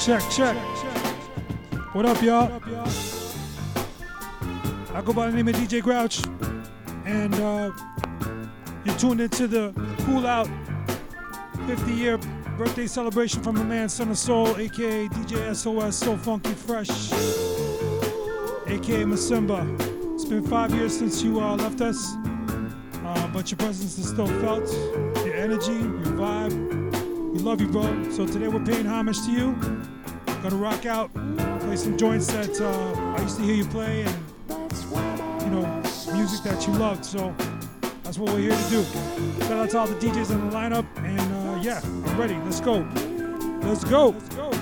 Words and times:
check, 0.00 0.22
check. 0.30 0.56
What 1.92 2.06
up, 2.06 2.22
y'all? 2.22 2.50
I 4.94 5.02
go 5.02 5.12
by 5.12 5.30
the 5.30 5.36
name 5.36 5.48
of 5.48 5.54
DJ 5.56 5.82
Grouch, 5.82 6.24
and 7.04 7.34
uh, 7.34 7.70
you're 8.84 8.96
tuned 8.96 9.20
into 9.20 9.46
the 9.46 9.74
Cool 10.06 10.26
Out 10.26 10.48
50 11.66 11.92
year 11.92 12.16
birthday 12.56 12.86
celebration 12.86 13.42
from 13.42 13.58
a 13.58 13.64
man, 13.64 13.90
Son 13.90 14.10
of 14.10 14.16
Soul, 14.16 14.56
aka 14.56 15.06
DJ 15.08 15.54
SOS, 15.54 15.96
So 15.98 16.16
Funky 16.16 16.54
Fresh, 16.54 17.12
aka 18.68 19.04
Masimba. 19.04 20.14
It's 20.14 20.24
been 20.24 20.46
five 20.46 20.74
years 20.74 20.98
since 20.98 21.22
you 21.22 21.40
uh, 21.40 21.56
left 21.56 21.82
us, 21.82 22.14
uh, 23.04 23.30
but 23.34 23.50
your 23.50 23.58
presence 23.58 23.98
is 23.98 24.08
still 24.08 24.28
felt. 24.40 24.66
Your 25.26 25.34
energy, 25.34 25.72
your 25.72 26.16
vibe. 26.16 26.80
We 27.32 27.38
love 27.38 27.60
you, 27.60 27.68
bro. 27.68 28.10
So 28.10 28.26
today 28.26 28.48
we're 28.48 28.64
paying 28.64 28.86
homage 28.86 29.20
to 29.26 29.30
you. 29.30 29.89
Gonna 30.42 30.56
rock 30.56 30.86
out, 30.86 31.12
play 31.60 31.76
some 31.76 31.98
joints 31.98 32.26
that 32.28 32.60
uh, 32.60 33.14
I 33.18 33.22
used 33.22 33.36
to 33.36 33.42
hear 33.42 33.54
you 33.54 33.66
play, 33.66 34.02
and 34.02 35.42
you 35.42 35.50
know, 35.50 35.82
music 36.14 36.42
that 36.44 36.66
you 36.66 36.72
loved. 36.74 37.04
So 37.04 37.34
that's 38.02 38.18
what 38.18 38.32
we're 38.32 38.40
here 38.40 38.56
to 38.56 38.70
do. 38.70 38.82
Shout 39.42 39.52
out 39.52 39.70
to 39.70 39.78
all 39.78 39.86
the 39.86 39.94
DJs 39.96 40.30
in 40.30 40.48
the 40.48 40.56
lineup, 40.56 40.86
and 40.96 41.20
uh, 41.20 41.60
yeah, 41.62 41.80
I'm 41.84 42.18
ready. 42.18 42.36
Let's 42.36 42.60
go. 42.60 42.88
Let's 43.62 43.84
go. 43.84 44.08
Let's 44.08 44.28
go. 44.34 44.59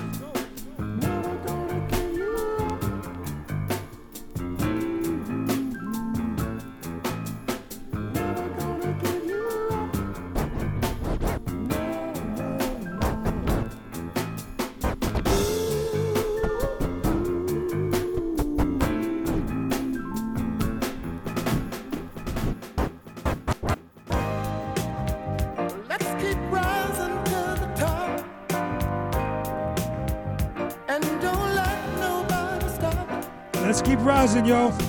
Yo. 34.49 34.88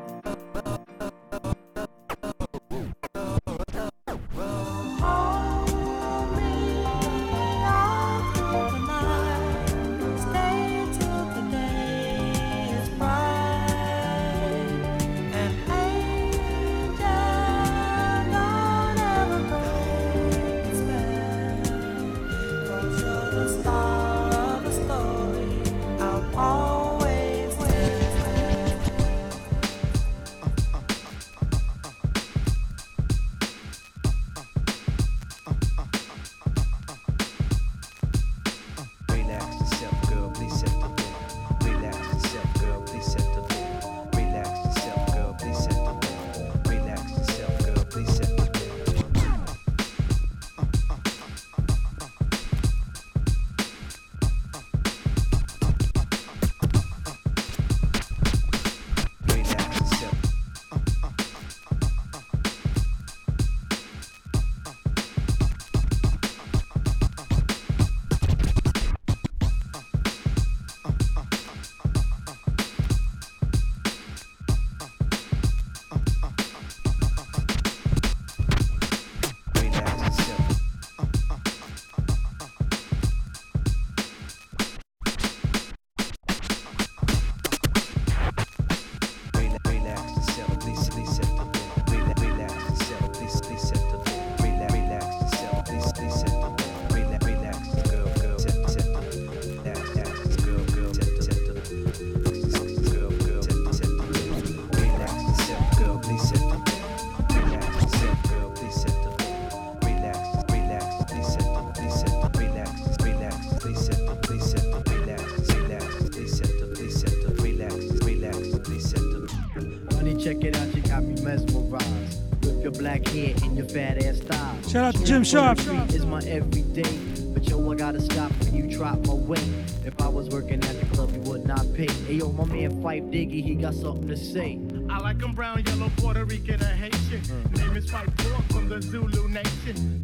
Shout 125.23 125.43
out 125.43 125.59
Sharp. 125.59 125.89
Is 125.91 126.03
my 126.03 126.19
everyday, 126.23 126.97
but 127.33 127.47
yo, 127.47 127.71
I 127.71 127.75
gotta 127.75 128.01
stop 128.01 128.31
when 128.39 128.55
you 128.55 128.75
drop 128.75 129.05
my 129.05 129.13
weight. 129.13 129.43
If 129.85 130.01
I 130.01 130.07
was 130.07 130.29
working 130.29 130.63
at 130.63 130.79
the 130.79 130.85
club, 130.95 131.13
you 131.13 131.21
would 131.29 131.45
not 131.45 131.63
pay. 131.75 131.87
Hey 132.07 132.15
yo, 132.15 132.31
my 132.31 132.45
man 132.45 132.81
Phife 132.81 133.07
Diggy, 133.11 133.43
he 133.43 133.53
got 133.53 133.75
something 133.75 134.07
to 134.07 134.17
say. 134.17 134.59
I 134.89 134.97
like 134.97 135.19
them 135.19 135.35
brown, 135.35 135.63
yellow, 135.63 135.91
Puerto 135.97 136.25
Rican, 136.25 136.61
or 136.63 136.65
Haitian. 136.65 137.21
Hmm. 137.21 137.53
Name 137.53 137.77
is 137.77 137.91
Phife 137.91 138.15
Dawg 138.17 138.43
from 138.51 138.67
the 138.67 138.81
Zulu 138.81 139.29
Nation. 139.29 140.03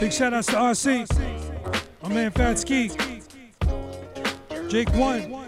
Big 0.00 0.14
shout 0.14 0.32
outs 0.32 0.46
to 0.46 0.54
RC. 0.54 1.06
My 2.02 2.08
man 2.08 2.30
Fat 2.30 2.58
Ski. 2.58 2.88
Jake 4.70 4.88
One. 4.94 5.46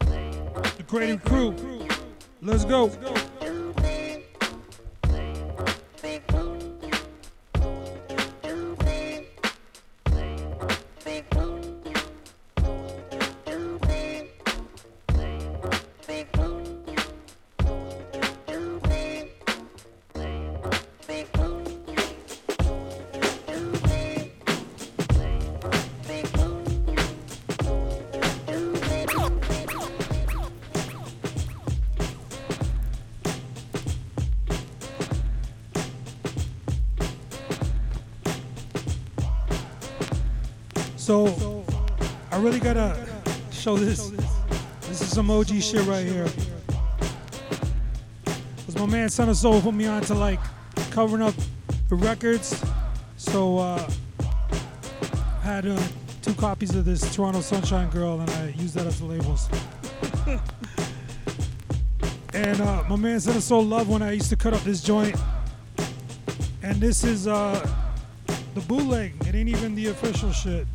The 0.00 0.84
Creative 0.86 1.24
Crew. 1.24 1.54
Let's 2.42 2.66
go. 2.66 2.88
Show 43.68 43.76
this. 43.76 44.08
This 44.88 45.02
is 45.02 45.10
some 45.10 45.30
OG 45.30 45.60
shit 45.60 45.84
right 45.86 46.06
here. 46.06 46.26
Cause 48.64 48.76
my 48.76 48.86
man 48.86 49.10
Son 49.10 49.28
of 49.28 49.36
Soul 49.36 49.60
put 49.60 49.74
me 49.74 49.86
on 49.86 50.00
to 50.02 50.14
like 50.14 50.40
covering 50.90 51.20
up 51.20 51.34
the 51.90 51.96
records. 51.96 52.64
So 53.18 53.58
uh, 53.58 53.90
I 54.20 55.44
had 55.44 55.66
uh, 55.66 55.78
two 56.22 56.32
copies 56.32 56.74
of 56.74 56.86
this 56.86 57.14
Toronto 57.14 57.42
Sunshine 57.42 57.90
Girl, 57.90 58.18
and 58.18 58.30
I 58.30 58.54
used 58.56 58.74
that 58.74 58.86
as 58.86 59.00
the 59.00 59.04
labels. 59.04 59.50
and 62.32 62.60
uh, 62.62 62.84
my 62.88 62.96
man 62.96 63.20
Son 63.20 63.36
of 63.36 63.42
Soul 63.42 63.66
loved 63.66 63.90
when 63.90 64.00
I 64.00 64.12
used 64.12 64.30
to 64.30 64.36
cut 64.36 64.54
up 64.54 64.62
this 64.62 64.82
joint. 64.82 65.14
And 66.62 66.80
this 66.80 67.04
is 67.04 67.26
uh, 67.26 67.70
the 68.54 68.62
bootleg. 68.62 69.12
It 69.26 69.34
ain't 69.34 69.50
even 69.50 69.74
the 69.74 69.88
official 69.88 70.32
shit. 70.32 70.66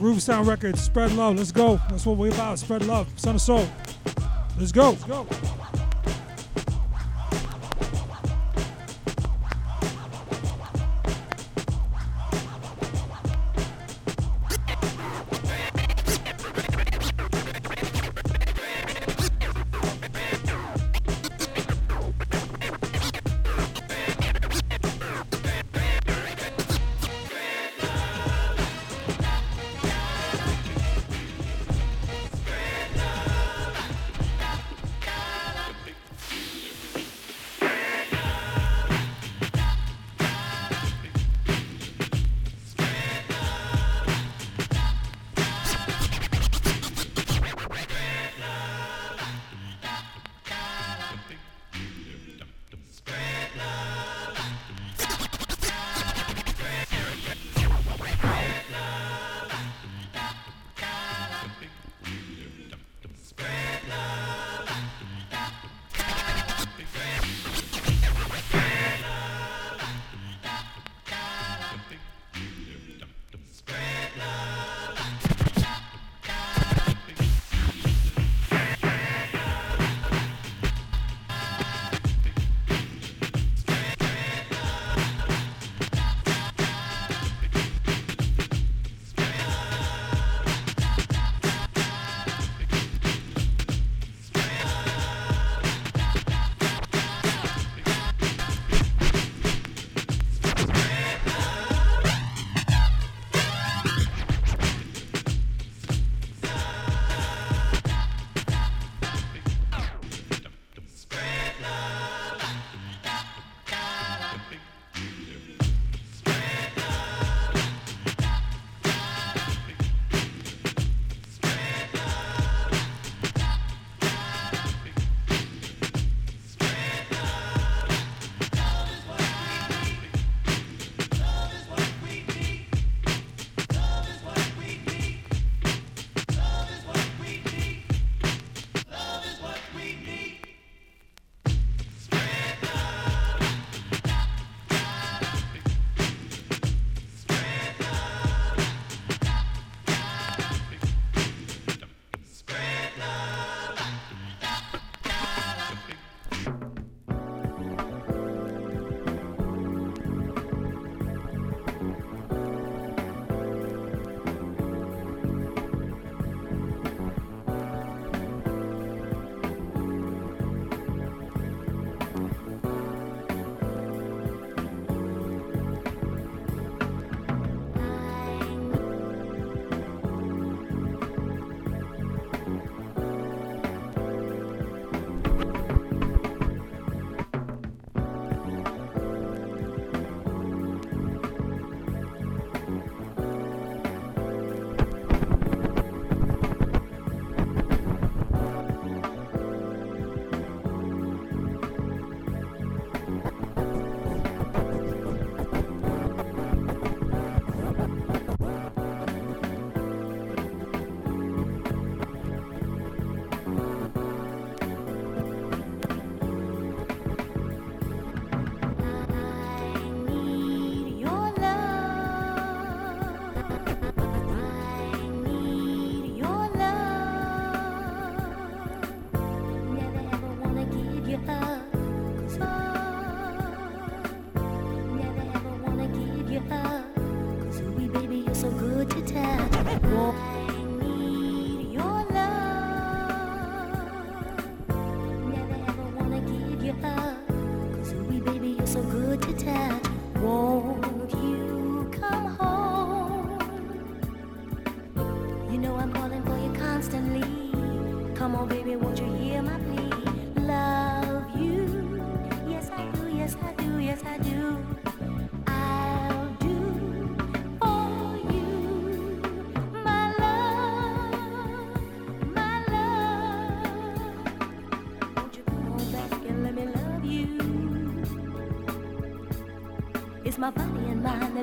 Groove 0.00 0.22
Sound 0.22 0.48
Records, 0.48 0.80
spread 0.80 1.12
love. 1.12 1.36
Let's 1.36 1.52
go. 1.52 1.78
That's 1.90 2.06
what 2.06 2.16
we're 2.16 2.32
about. 2.32 2.58
Spread 2.58 2.86
love. 2.86 3.06
Son 3.16 3.34
of 3.34 3.40
Soul. 3.42 3.68
Let's 4.58 4.72
go. 4.72 4.92
Let's 4.92 5.04
go. 5.04 5.26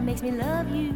Makes 0.07 0.21
me 0.21 0.31
love 0.31 0.73
you. 0.73 0.86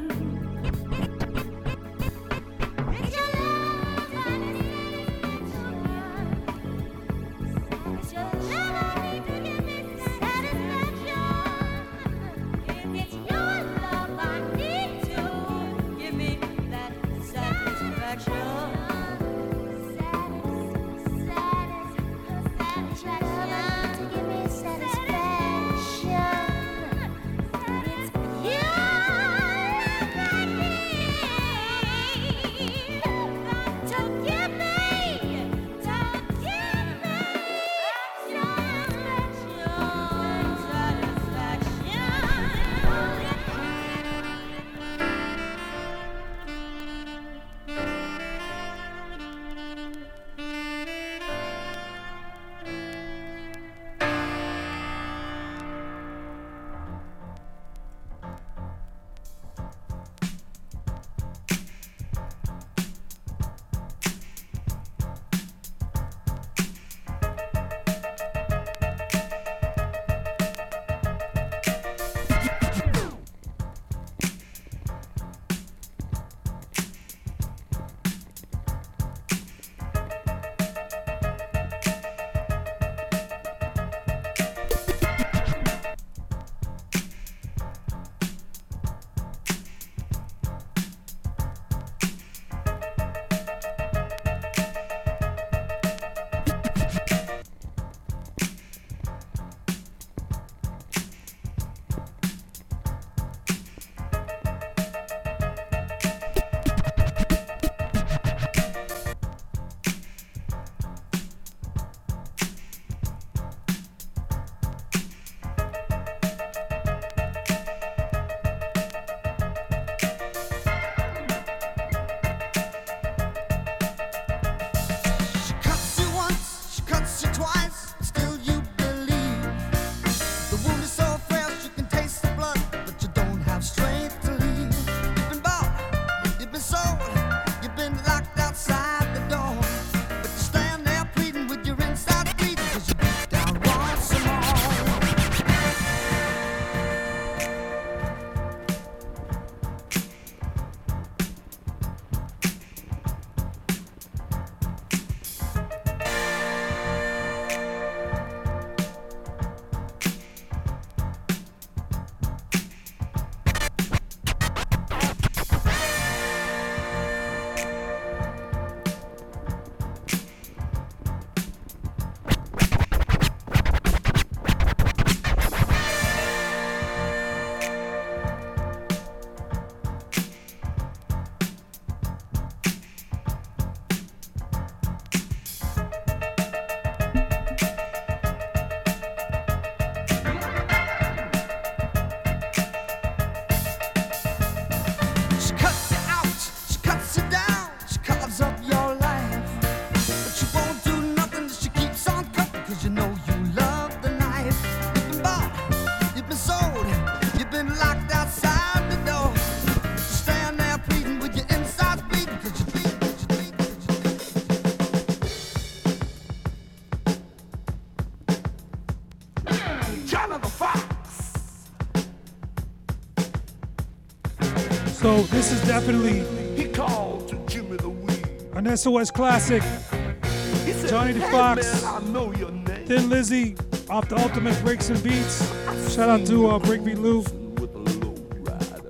This 225.31 225.51
is 225.51 225.65
definitely 225.65 226.23
He 226.55 226.69
called 226.69 227.27
to 227.29 227.35
Jimmy 227.47 227.77
the 227.77 227.89
Weed. 227.89 228.27
an 228.53 228.75
SOS 228.77 229.11
classic. 229.11 229.63
Said, 229.63 230.89
Johnny 230.89 231.13
the 231.13 231.19
hey, 231.21 231.31
Fox. 231.31 231.83
Man, 231.83 231.93
I 231.93 231.99
know 232.07 232.33
your 232.35 232.51
name. 232.51 232.85
Thin 232.85 233.09
Lizzy 233.09 233.55
off 233.89 234.07
the 234.09 234.17
Ultimate 234.17 234.59
Breaks 234.63 234.89
and 234.89 235.01
Beats. 235.03 235.47
Shout 235.93 236.09
out 236.09 236.25
to 236.27 236.47
uh, 236.47 236.59
Breakbeat 236.59 236.97
Lou. 236.97 237.23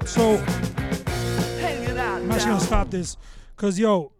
So 0.05 0.37
I'm 0.37 2.31
actually 2.31 2.51
gonna 2.51 2.59
stop 2.59 2.91
this, 2.91 3.17
cause 3.55 3.79
yo, 3.79 4.11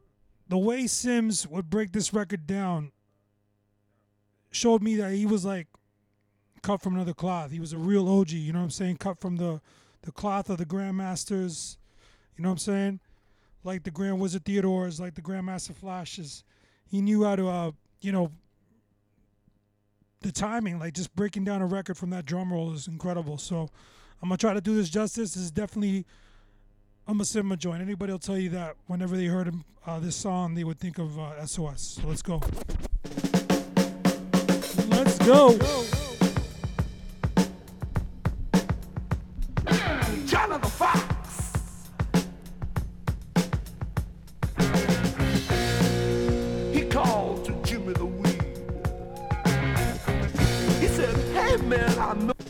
the 0.48 0.58
way 0.58 0.88
Sims 0.88 1.48
would 1.48 1.70
break 1.70 1.92
this 1.92 2.14
record 2.14 2.48
down 2.48 2.92
showed 4.52 4.82
me 4.82 4.96
that 4.96 5.12
he 5.14 5.26
was 5.26 5.46
like 5.46 5.68
cut 6.62 6.82
from 6.82 6.96
another 6.96 7.14
cloth. 7.14 7.52
He 7.52 7.60
was 7.60 7.74
a 7.74 7.78
real 7.78 8.08
OG. 8.08 8.32
You 8.32 8.54
know 8.54 8.60
what 8.60 8.66
I'm 8.66 8.70
saying? 8.72 8.98
Cut 8.98 9.20
from 9.20 9.38
the 9.38 9.62
the 10.04 10.12
cloth 10.12 10.50
of 10.50 10.58
the 10.58 10.66
Grandmasters. 10.66 11.78
You 12.42 12.46
know 12.46 12.50
what 12.50 12.68
I'm 12.68 12.74
saying? 12.74 13.00
Like 13.64 13.84
the 13.84 13.92
Grand 13.92 14.20
Wizard 14.20 14.46
Theodores, 14.46 15.00
like 15.00 15.14
the 15.14 15.22
Grandmaster 15.22 15.76
Flashes. 15.76 16.44
He 16.90 17.00
knew 17.00 17.24
how 17.24 17.36
to, 17.36 17.48
uh, 17.48 17.72
you 18.02 18.12
know, 18.12 18.32
the 20.22 20.32
timing, 20.32 20.80
like 20.80 20.96
just 20.96 21.16
breaking 21.16 21.44
down 21.44 21.62
a 21.62 21.68
record 21.68 22.00
from 22.00 22.10
that 22.10 22.26
drum 22.26 22.52
roll 22.52 22.74
is 22.74 22.88
incredible. 22.88 23.38
So 23.38 23.70
I'm 24.24 24.30
gonna 24.30 24.38
try 24.38 24.56
to 24.56 24.62
do 24.62 24.76
this 24.76 24.90
justice. 24.90 25.36
This 25.36 25.44
is 25.44 25.52
definitely 25.52 26.08
a 27.08 27.14
Masimba 27.14 27.60
joint. 27.60 27.80
Anybody 27.80 28.12
will 28.12 28.18
tell 28.18 28.40
you 28.40 28.50
that 28.50 28.76
whenever 28.88 29.16
they 29.16 29.26
heard 29.26 29.48
him, 29.48 29.64
uh, 29.86 30.00
this 30.00 30.16
song, 30.16 30.56
they 30.56 30.64
would 30.64 30.80
think 30.80 30.98
of 30.98 31.20
uh, 31.20 31.46
SOS. 31.46 32.00
So 32.02 32.08
let's 32.08 32.24
go. 32.24 32.42
Let's 34.90 35.20
go. 35.20 35.60
Jonathan 35.60 36.01
man, 51.72 52.00
I 52.00 52.14
know. 52.14 52.41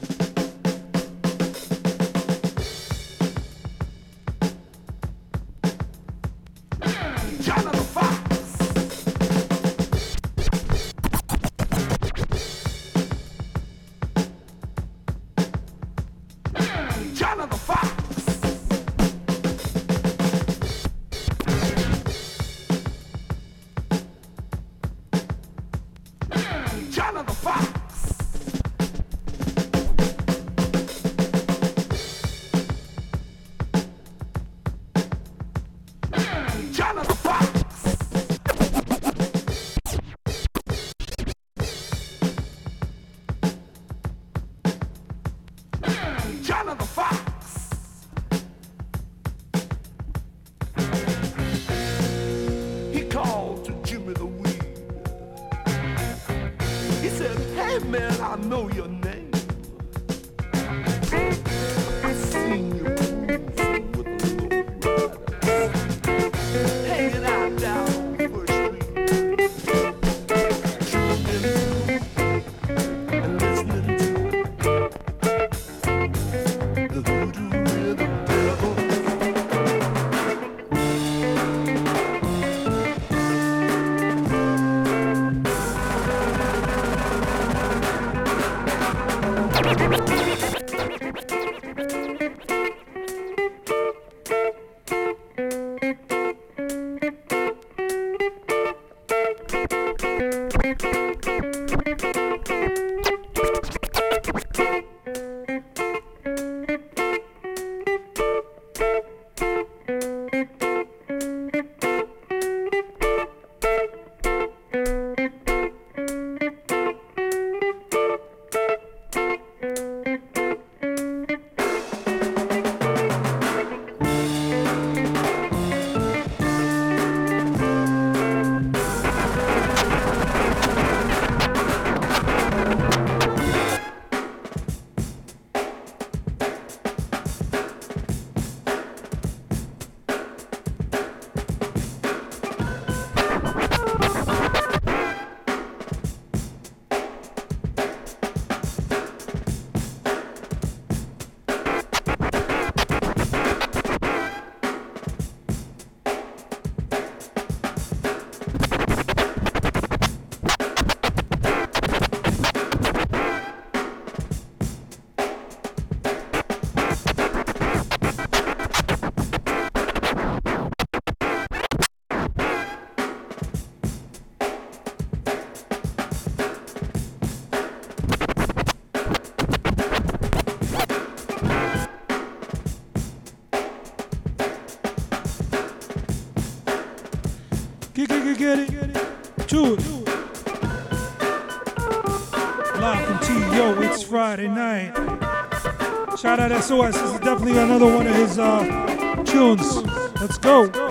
SOS. 196.62 196.94
This 196.94 197.14
is 197.14 197.20
definitely 197.22 197.58
another 197.58 197.88
one 197.88 198.06
of 198.06 198.16
his 198.16 198.38
uh, 198.38 199.24
tunes. 199.26 199.78
Let's 200.22 200.38
go. 200.38 200.91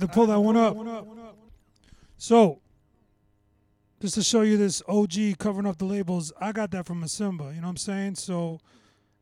had 0.00 0.08
to 0.08 0.14
pull 0.14 0.26
that 0.26 0.40
one 0.40 0.56
up. 0.56 0.76
So, 2.18 2.60
just 4.00 4.14
to 4.14 4.22
show 4.22 4.42
you 4.42 4.56
this 4.56 4.82
OG 4.88 5.38
covering 5.38 5.66
up 5.66 5.78
the 5.78 5.84
labels, 5.84 6.32
I 6.40 6.52
got 6.52 6.70
that 6.72 6.86
from 6.86 7.02
Masimba. 7.02 7.54
You 7.54 7.60
know 7.60 7.68
what 7.68 7.70
I'm 7.70 7.76
saying? 7.76 8.16
So, 8.16 8.60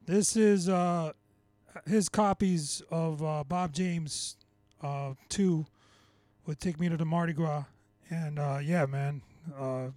this 0.05 0.37
is 0.37 0.69
uh, 0.69 1.13
his 1.87 2.09
copies 2.09 2.83
of 2.91 3.23
uh, 3.23 3.45
Bob 3.45 3.73
James 3.73 4.37
uh, 4.83 5.15
2 5.29 5.65
with 6.47 6.59
Take 6.59 6.81
Me 6.81 6.89
to 6.89 6.97
the 6.97 7.05
Mardi 7.05 7.33
Gras. 7.33 7.65
And 8.11 8.39
uh, 8.39 8.59
yeah, 8.63 8.87
man, 8.87 9.23
uh, 9.59 9.89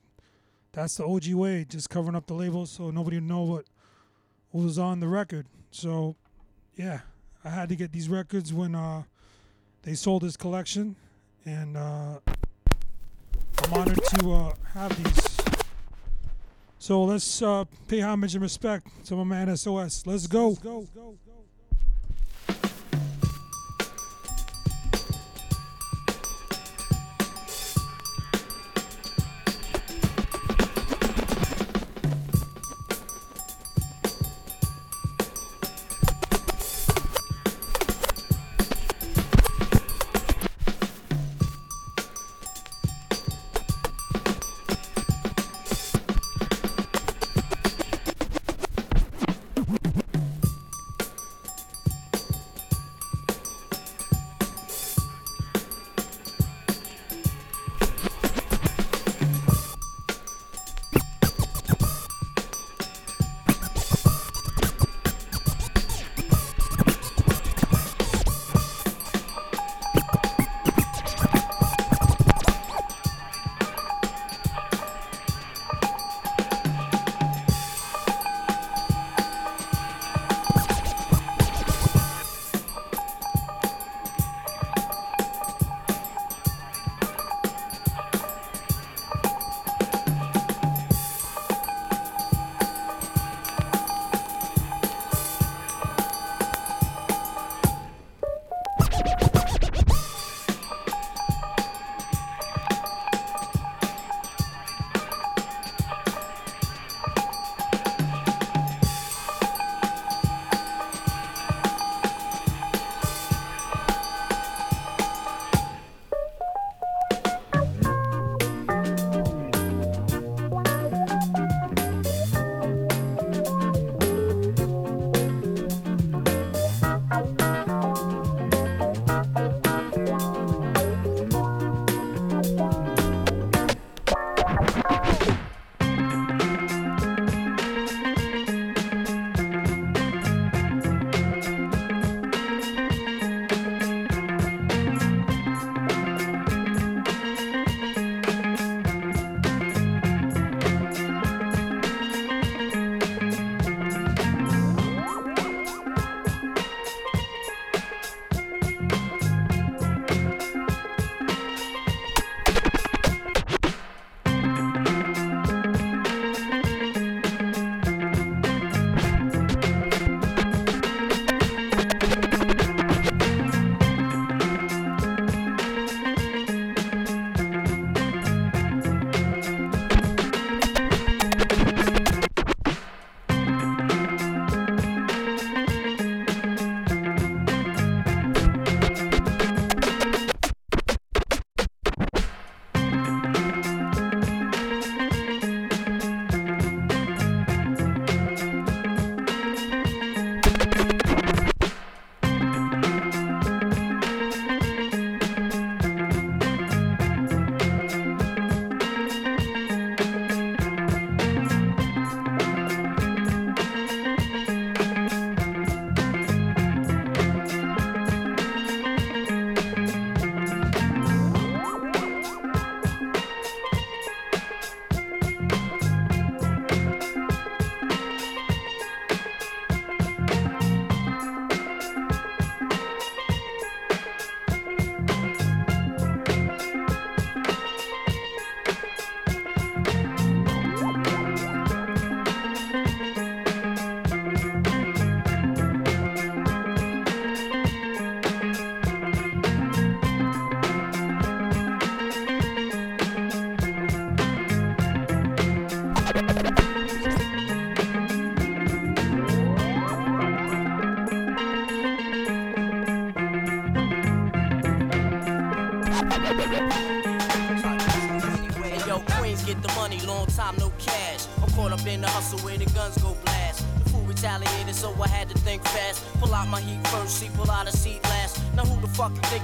that's 0.72 0.98
the 0.98 1.06
OG 1.06 1.34
way, 1.34 1.66
just 1.68 1.90
covering 1.90 2.16
up 2.16 2.28
the 2.28 2.34
labels 2.34 2.72
so 2.72 2.92
nobody 2.92 3.18
would 3.18 3.28
know 3.28 3.42
what, 3.42 3.66
what 4.52 4.64
was 4.64 4.78
on 4.78 5.00
the 5.00 5.08
record. 5.08 5.48
So, 5.72 6.16
yeah, 6.76 7.00
I 7.44 7.50
had 7.50 7.70
to 7.70 7.76
get 7.76 7.92
these 7.92 8.10
records 8.10 8.54
when 8.54 8.76
uh, 8.76 9.04
they 9.88 9.96
sold 9.96 10.22
his 10.22 10.36
collection, 10.36 10.98
and 11.46 11.78
uh, 11.78 12.20
I'm 13.64 13.74
honored 13.74 14.02
to 14.16 14.34
uh, 14.34 14.54
have 14.74 15.02
these. 15.02 15.38
So 16.78 17.06
let's 17.06 17.42
uh, 17.42 17.64
pay 17.88 18.02
homage 18.02 18.36
and 18.36 18.42
respect 18.42 18.86
to 19.06 19.16
my 19.16 19.24
man 19.24 19.56
SOS. 19.56 20.06
Let's 20.06 20.28
go. 20.28 20.50
Let's 20.50 20.60
go. 20.60 21.18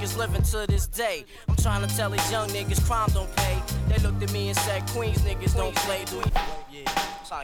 niggas 0.04 0.18
living 0.18 0.42
to 0.42 0.66
this 0.68 0.88
day. 0.88 1.26
I'm 1.48 1.56
trying 1.56 1.88
to 1.88 1.96
tell 1.96 2.10
these 2.10 2.32
young 2.32 2.50
niggas 2.50 2.86
crime 2.86 3.10
don't 3.14 3.34
pay. 3.38 3.62
They 3.88 3.98
looked 4.04 4.22
at 4.22 4.32
me 4.34 4.50
and 4.50 4.58
said, 4.58 4.86
Queens 4.88 5.20
niggas 5.20 5.56
don't 5.56 5.76
play, 5.76 6.04
do 6.06 6.18
you? 6.18 6.24
Yeah. 6.72 6.92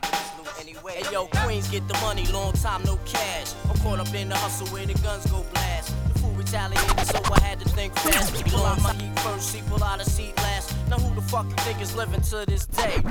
Get 0.02 0.34
loot 0.38 0.48
anyway. 0.60 1.02
Hey 1.02 1.12
yo, 1.12 1.26
Queens 1.26 1.68
get 1.70 1.88
the 1.88 1.96
money, 2.02 2.26
long 2.28 2.54
time 2.54 2.84
no 2.84 3.00
cash. 3.06 3.54
I'm 3.70 3.78
caught 3.78 4.00
up 4.00 4.14
in 4.14 4.30
the 4.30 4.36
hustle 4.36 4.68
where 4.68 4.86
the 4.86 4.94
guns 5.02 5.26
go 5.28 5.44
blast. 5.52 5.94
The 6.14 6.20
fool 6.20 6.32
retaliated, 6.34 7.08
so 7.08 7.22
I 7.34 7.40
had 7.42 7.60
to 7.62 7.70
think 7.70 7.96
fast. 7.96 8.46
Pull 8.46 8.66
out 8.66 8.82
my 8.84 8.94
heat 8.94 9.18
first, 9.20 9.52
seat 9.52 9.66
pull 9.68 9.84
out 9.84 10.00
a 10.00 10.06
seat 10.06 10.38
last. 10.38 10.76
Now 10.90 11.00
who 11.00 11.16
the 11.16 11.24
fuck 11.24 11.48
you 11.50 11.56
think 11.64 11.82
is 11.82 11.96
living 11.96 12.22
to 12.22 12.46
this 12.46 12.68
day? 12.68 13.02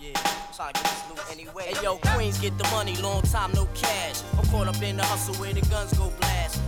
Yeah, 0.00 0.12
to 0.12 0.72
get 0.72 0.74
this 0.74 1.08
loot 1.08 1.20
anyway. 1.30 1.72
Hey 1.72 1.84
yo, 1.84 1.98
Queens 1.98 2.40
get 2.40 2.58
the 2.58 2.64
money, 2.70 2.96
long 2.96 3.22
time 3.22 3.52
no 3.52 3.68
cash. 3.74 4.22
I'm 4.36 4.46
caught 4.46 4.66
up 4.66 4.82
in 4.82 4.96
the 4.96 5.04
hustle 5.04 5.36
where 5.36 5.52
the 5.52 5.60
guns 5.68 5.92
go 5.92 6.10
blast. 6.18 6.60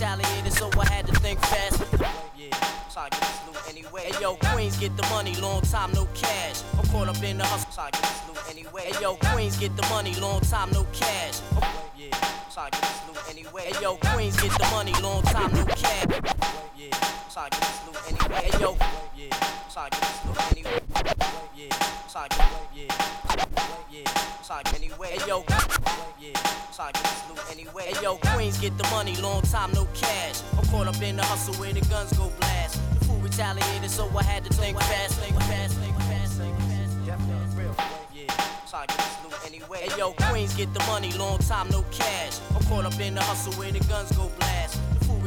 Retaliated, 0.00 0.54
so 0.54 0.70
I 0.80 0.88
had 0.88 1.06
to 1.08 1.12
think 1.20 1.38
fast. 1.40 1.78
Yeah, 2.34 2.48
try 2.90 3.10
to 3.10 3.20
get 3.20 3.20
this 3.20 3.46
loot 3.46 3.56
anyway. 3.68 4.10
Hey 4.10 4.22
yo, 4.22 4.34
Queens 4.34 4.78
get 4.78 4.96
the 4.96 5.02
money, 5.10 5.34
long 5.34 5.60
time 5.60 5.92
no 5.92 6.06
cash. 6.14 6.62
I'm 6.78 6.86
caught 6.86 7.08
up 7.08 7.22
in 7.22 7.36
the 7.36 7.44
hustle, 7.44 7.70
try 7.70 7.90
to 7.90 8.00
get 8.00 8.08
this 8.08 8.28
loot 8.28 8.38
anyway. 8.48 8.90
Hey 8.90 9.02
yo, 9.02 9.16
Queens 9.16 9.58
get 9.58 9.76
the 9.76 9.82
money, 9.90 10.14
long 10.14 10.40
time 10.40 10.70
no 10.72 10.86
cash. 10.94 11.42
Yeah, 11.98 12.16
try 12.50 12.70
to 12.70 12.80
get 12.80 12.88
this 12.88 13.08
loot 13.08 13.18
anyway. 13.28 13.72
Hey 13.74 13.82
yo, 13.82 13.96
Queens 13.96 14.40
get 14.40 14.52
the 14.52 14.68
money, 14.70 14.94
long 15.02 15.22
time 15.24 15.52
no 15.52 15.64
cash. 15.66 16.06
Yeah, 16.78 16.88
try 17.30 17.50
to 17.50 17.60
get 17.60 17.68
this 17.68 17.86
loot 17.86 17.98
anyway. 18.08 18.48
Hey 18.48 18.58
yo, 18.58 18.76
yeah, 19.14 19.28
try 19.70 19.90
to 19.90 20.00
get 20.00 20.08
this 20.08 20.24
loot 20.24 20.52
anyway. 20.56 21.19
Yeah, 21.60 21.68
try 22.10 22.26
to 22.26 22.38
get 22.38 22.48
yeah, 22.74 22.86
yeah, 23.92 24.62
to 24.62 24.74
anyway. 24.76 25.08
Hey 25.10 25.28
yo, 25.28 25.44
yeah, 26.18 26.32
to 26.32 26.92
get 26.94 27.24
loot 27.28 27.38
anyway. 27.52 27.92
Hey 27.92 28.02
yo, 28.02 28.16
Queens 28.16 28.58
get 28.58 28.78
the 28.78 28.84
money, 28.84 29.14
long 29.16 29.42
time 29.42 29.70
no 29.74 29.86
cash. 29.92 30.40
I'm 30.56 30.64
caught 30.68 30.88
up 30.88 31.02
in 31.02 31.16
the 31.16 31.22
hustle 31.22 31.52
where 31.56 31.74
the 31.74 31.82
guns 31.82 32.14
go 32.14 32.32
blast. 32.40 32.80
The 32.98 33.04
fool 33.04 33.18
retaliated, 33.18 33.90
so 33.90 34.08
I 34.16 34.22
had 34.22 34.42
to 34.44 34.54
think 34.54 34.78
fast, 34.78 35.18
think 35.18 35.36
fast, 35.36 35.76
think 35.76 35.96
fast, 35.96 36.32
think 36.38 36.56
fast. 36.56 37.06
Definitely 37.06 37.62
real. 37.62 37.76
Yeah, 38.14 38.86
to 38.86 38.96
get 38.96 39.18
loot 39.22 39.34
anyway. 39.44 39.86
Hey 39.86 39.98
yo, 39.98 40.12
Queens 40.12 40.54
get 40.54 40.72
the 40.72 40.80
money, 40.86 41.12
long 41.12 41.36
time 41.40 41.68
no 41.68 41.84
cash. 41.90 42.40
I'm 42.56 42.62
caught 42.62 42.86
up 42.86 42.98
in 42.98 43.14
the 43.14 43.22
hustle 43.22 43.52
where 43.60 43.70
the 43.70 43.80
guns 43.80 44.10
go 44.12 44.30
blast. 44.38 44.80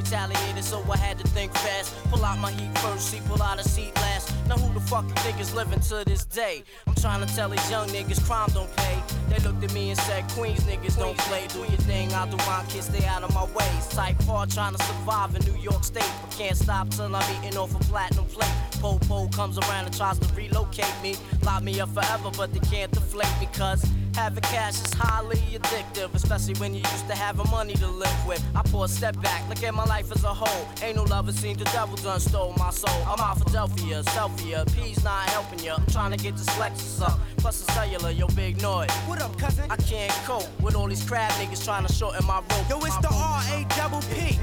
Retaliated, 0.03 0.65
so 0.65 0.83
I 0.91 0.97
had 0.97 1.17
to 1.19 1.27
think 1.29 1.53
fast. 1.53 1.95
Pull 2.09 2.25
out 2.25 2.37
my 2.37 2.51
heat 2.51 2.77
first, 2.79 3.09
see, 3.09 3.21
pull 3.25 3.41
out 3.41 3.57
a 3.57 3.63
seat 3.63 3.95
last. 3.95 4.33
Now 4.49 4.57
who 4.57 4.73
the 4.73 4.81
fuck 4.81 5.05
you 5.07 5.15
think 5.23 5.39
is 5.39 5.55
living 5.55 5.79
to 5.79 6.03
this 6.05 6.25
day? 6.25 6.63
I'm 6.85 6.95
trying 6.95 7.25
to 7.25 7.35
tell 7.35 7.47
these 7.47 7.71
young 7.71 7.87
niggas 7.87 8.21
crime 8.25 8.49
don't 8.53 8.69
pay. 8.75 9.01
They 9.29 9.37
looked 9.47 9.63
at 9.63 9.73
me 9.73 9.91
and 9.91 9.99
said, 9.99 10.27
Queens 10.31 10.59
niggas 10.65 10.99
don't 10.99 11.17
play. 11.19 11.47
Do 11.47 11.59
your 11.59 11.81
thing, 11.87 12.13
I'll 12.13 12.27
do 12.27 12.35
mine, 12.45 12.65
kids 12.67 12.87
stay 12.87 13.05
out 13.05 13.23
of 13.23 13.33
my 13.33 13.45
ways. 13.45 13.87
Type 13.91 14.21
hard 14.23 14.51
trying 14.51 14.75
to 14.75 14.83
survive 14.83 15.35
in 15.37 15.41
New 15.45 15.59
York 15.61 15.85
State. 15.85 16.11
But 16.21 16.35
can't 16.37 16.57
stop 16.57 16.89
till 16.89 17.15
I'm 17.15 17.45
eating 17.45 17.57
off 17.57 17.73
a 17.73 17.79
platinum 17.85 18.25
plate. 18.25 18.51
Po-po 18.81 19.29
comes 19.29 19.57
around 19.57 19.85
and 19.85 19.95
tries 19.95 20.19
to 20.19 20.35
relocate 20.35 20.93
me. 21.01 21.15
Lock 21.43 21.63
me 21.63 21.79
up 21.79 21.89
forever, 21.93 22.29
but 22.35 22.51
they 22.51 22.59
can't 22.59 22.91
deflate 22.91 23.33
me. 23.39 23.47
Cause 23.53 23.89
having 24.15 24.43
cash 24.43 24.81
is 24.83 24.93
highly 24.93 25.37
addictive. 25.57 26.13
Especially 26.13 26.53
when 26.55 26.73
you 26.73 26.81
used 26.81 27.07
to 27.07 27.15
having 27.15 27.49
money 27.51 27.73
to 27.75 27.87
live 27.87 28.27
with. 28.27 28.43
I 28.55 28.61
pull 28.63 28.83
a 28.83 28.89
step 28.89 29.19
back, 29.21 29.47
look 29.49 29.63
at 29.63 29.73
my 29.73 29.85
life 29.85 30.11
as 30.11 30.23
a 30.23 30.33
whole. 30.33 30.67
Ain't 30.81 30.95
no 30.95 31.03
lover 31.03 31.31
seen 31.31 31.57
the 31.57 31.65
devil 31.65 31.95
done 31.97 32.19
stole 32.19 32.53
my 32.57 32.69
soul. 32.69 33.03
I'm 33.07 33.19
out 33.19 33.37
delphia 33.51 34.03
Selfia. 34.03 34.65
P's 34.75 35.03
not 35.03 35.29
helping 35.29 35.59
ya. 35.59 35.75
I'm 35.77 35.85
trying 35.87 36.11
to 36.11 36.17
get 36.17 36.35
this 36.35 36.49
Lexus 36.57 37.01
up. 37.01 37.19
Plus 37.37 37.61
the 37.61 37.71
cellular, 37.73 38.11
yo, 38.11 38.27
big 38.27 38.61
noise. 38.61 38.89
What 39.05 39.21
up, 39.21 39.37
cousin? 39.37 39.65
I 39.69 39.75
can't 39.75 40.11
cope 40.25 40.49
with 40.61 40.75
all 40.75 40.87
these 40.87 41.03
crab 41.07 41.31
niggas 41.33 41.63
trying 41.63 41.85
to 41.85 41.93
shorten 41.93 42.25
my 42.25 42.37
rope. 42.37 42.69
Yo, 42.69 42.79
it's 42.79 42.97
the. 42.97 43.09
R 43.11 43.41
A 43.53 43.65
double 43.75 44.01
P 44.13 44.39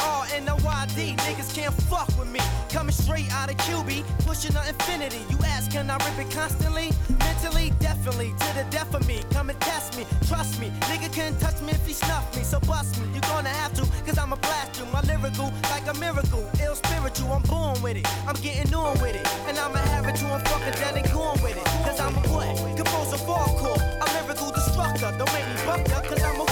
E 0.00 0.02
R 0.02 0.26
N 0.34 0.48
O 0.48 0.56
Y 0.64 0.86
D. 0.96 1.14
Niggas 1.16 1.54
can't 1.54 1.74
fuck 1.84 2.08
with 2.18 2.28
me. 2.28 2.40
Coming 2.70 2.92
straight 2.92 3.30
out 3.32 3.50
of 3.50 3.56
QB, 3.58 4.04
pushing 4.26 4.52
the 4.52 4.62
infinity. 4.68 5.20
You 5.28 5.38
ask, 5.44 5.70
can 5.70 5.90
I 5.90 5.96
rip 6.04 6.18
it 6.18 6.30
constantly? 6.32 6.90
Mentally, 7.18 7.72
definitely. 7.80 8.32
To 8.38 8.48
the 8.54 8.64
death 8.70 8.94
of 8.94 9.06
me. 9.06 9.22
Come 9.32 9.50
and 9.50 9.60
test 9.60 9.96
me. 9.96 10.04
Trust 10.28 10.60
me. 10.60 10.70
Nigga 10.90 11.12
can't 11.12 11.38
touch 11.40 11.60
me 11.62 11.72
if 11.72 11.86
he 11.86 11.92
snuff 11.92 12.24
me. 12.36 12.42
So 12.42 12.60
bust 12.60 13.00
me. 13.00 13.08
You're 13.12 13.28
gonna 13.32 13.48
have 13.48 13.74
to, 13.74 13.82
cause 14.06 14.18
I'ma 14.18 14.36
blast 14.36 14.78
you. 14.78 14.86
My 14.86 15.00
lyrical, 15.02 15.52
like 15.70 15.86
a 15.88 15.94
miracle. 15.98 16.48
Ill 16.62 16.74
spiritual, 16.74 17.32
I'm 17.32 17.42
born 17.42 17.80
with 17.82 17.96
it. 17.96 18.06
I'm 18.26 18.36
getting 18.36 18.72
on 18.74 18.98
with 19.00 19.16
it. 19.16 19.26
And 19.48 19.58
I'ma 19.58 19.78
have 19.92 20.06
it 20.06 20.16
to 20.16 20.26
I'm 20.26 20.40
fucking 20.44 20.74
dead 20.80 20.96
and 20.96 21.12
going 21.12 21.42
with 21.42 21.56
it. 21.56 21.64
Cause 21.84 21.98
I'm 22.00 22.14
a 22.14 22.22
what? 22.28 22.76
Composer 22.76 23.18
hardcore. 23.26 23.80
A 24.02 24.06
lyrical 24.14 24.50
destructor. 24.52 25.12
Don't 25.18 25.32
make 25.32 25.46
me 25.48 25.56
buck 25.66 25.88
ya, 25.88 26.00
cause 26.02 26.22
I'm 26.22 26.40
a 26.40 26.49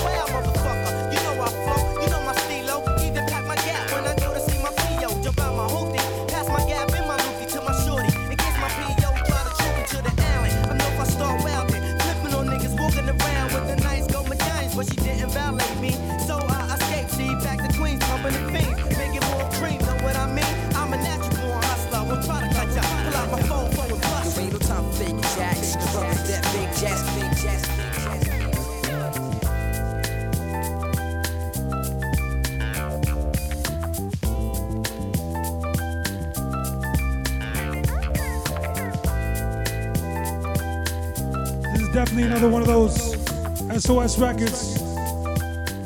definitely 42.19 42.37
another 42.37 42.53
one 42.53 42.63
of 42.63 42.69
those 42.69 43.85
SOS 43.85 44.19
records. 44.19 44.83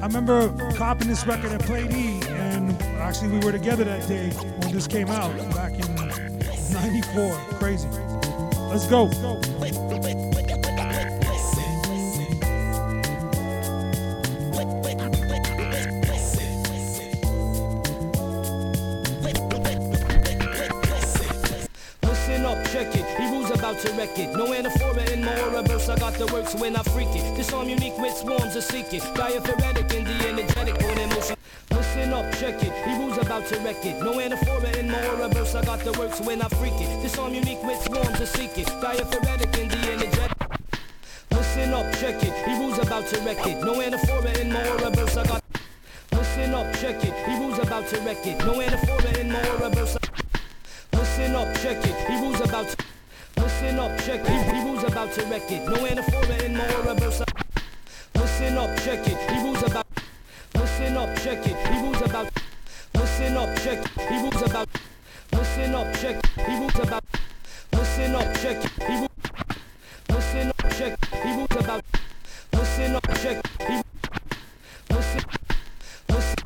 I 0.00 0.06
remember 0.06 0.50
copping 0.76 1.08
this 1.08 1.26
record 1.26 1.52
at 1.52 1.60
Play 1.62 1.86
D, 1.86 2.20
and 2.28 2.80
actually 3.00 3.38
we 3.38 3.44
were 3.44 3.52
together 3.52 3.84
that 3.84 4.08
day 4.08 4.30
when 4.30 4.72
this 4.72 4.86
came 4.86 5.08
out 5.08 5.36
back 5.54 5.72
in 5.72 5.94
'94. 6.72 7.34
Crazy. 7.58 7.88
Let's 8.70 8.86
go. 8.86 9.10
It. 23.84 24.36
No 24.36 24.46
anaphora 24.46 25.10
in 25.10 25.24
my 25.24 25.40
aura 25.40 25.62
verse. 25.62 25.88
I 25.88 25.98
got 25.98 26.14
the 26.14 26.26
works 26.32 26.54
when 26.54 26.76
I 26.76 26.82
freak 26.82 27.08
it. 27.16 27.36
This 27.36 27.52
arm 27.52 27.68
unique 27.68 27.98
with 27.98 28.16
swarms 28.16 28.54
of 28.54 28.62
seek 28.62 28.94
it. 28.94 29.02
Diaphoretic 29.14 29.92
in 29.92 30.04
the 30.04 30.28
energetic, 30.28 30.78
born 30.78 30.98
emotion. 30.98 31.36
Listen 31.72 32.12
up, 32.12 32.32
check 32.36 32.62
it. 32.62 32.72
He 32.86 33.20
about 33.20 33.44
to 33.48 33.58
wreck 33.60 33.84
it. 33.84 34.00
No 34.00 34.12
anaphora 34.12 34.78
in 34.78 34.88
my 34.88 35.04
aura 35.08 35.28
verse. 35.30 35.56
I 35.56 35.64
got 35.64 35.80
the 35.80 35.92
works 35.98 36.20
when 36.20 36.40
I 36.40 36.48
freak 36.48 36.74
it. 36.74 37.02
This 37.02 37.18
arm 37.18 37.34
unique 37.34 37.62
with 37.64 37.82
swarms 37.82 38.20
of 38.20 38.28
seek 38.28 38.56
it. 38.56 38.68
Diaphoretic 38.80 39.58
in 39.58 39.68
the 39.68 39.78
energetic. 39.90 40.38
Listen 41.32 41.74
up, 41.74 41.92
check 41.96 42.22
it. 42.22 42.34
He 42.46 42.80
about 42.80 43.06
to 43.08 43.20
wreck 43.22 43.44
it. 43.46 43.64
No 43.64 43.74
anaphora 43.74 44.38
in 44.38 44.52
my 44.52 44.68
aura 44.68 44.90
verse. 44.90 45.16
I 45.16 45.26
got. 45.26 45.42
Listen 46.12 46.54
up, 46.54 46.72
check 46.74 47.02
it. 47.02 47.14
He 47.26 47.60
about 47.60 47.88
to 47.88 48.00
wreck 48.02 48.24
it. 48.26 48.38
No 48.46 48.54
anaphora 48.54 49.18
in 49.18 49.32
my 49.32 49.48
aura 49.48 49.70
verse. 49.70 49.96
Listen 50.92 51.34
up, 51.34 51.52
check 51.56 51.84
it. 51.84 51.96
He 52.08 52.44
about 52.44 52.68
to. 52.68 52.91
Listen 53.62 53.78
up, 53.78 53.96
check 54.00 54.20
it. 54.24 54.26
He 54.26 54.86
about 54.86 55.12
to 55.12 55.24
wreck 55.26 55.52
it. 55.52 55.64
No 55.64 55.76
anaphora 55.86 56.42
in 56.44 56.56
my 56.56 56.74
aura. 56.74 56.94
Listen 56.94 58.58
up, 58.58 58.76
check 58.80 59.06
it. 59.06 59.16
He 59.30 59.38
about. 59.64 59.86
Listen 60.56 60.96
up, 60.96 61.16
check 61.20 61.46
it. 61.46 61.56
He 61.68 62.04
about. 62.04 62.32
Listen 62.92 63.36
up, 63.36 63.56
check 63.62 63.78
it. 63.78 63.88
He 64.08 64.28
about. 64.44 64.68
Listen 65.32 65.74
up, 65.76 65.94
check 65.94 66.16
it. 66.16 66.26
He 66.40 66.82
about. 66.82 67.04
Listen 67.72 68.14
up, 68.16 68.34
check 68.34 68.64
it. 68.64 68.72
He. 68.82 69.06
Listen 70.12 70.48
up, 70.48 70.70
check 70.76 70.92
it. 70.92 71.08
He 71.22 71.44
about. 71.44 71.84
Listen 72.52 72.96
up, 72.96 73.08
check 73.22 73.38
it. 73.38 73.46
He. 73.62 73.82
Listen. 74.90 75.22
Listen. 76.08 76.42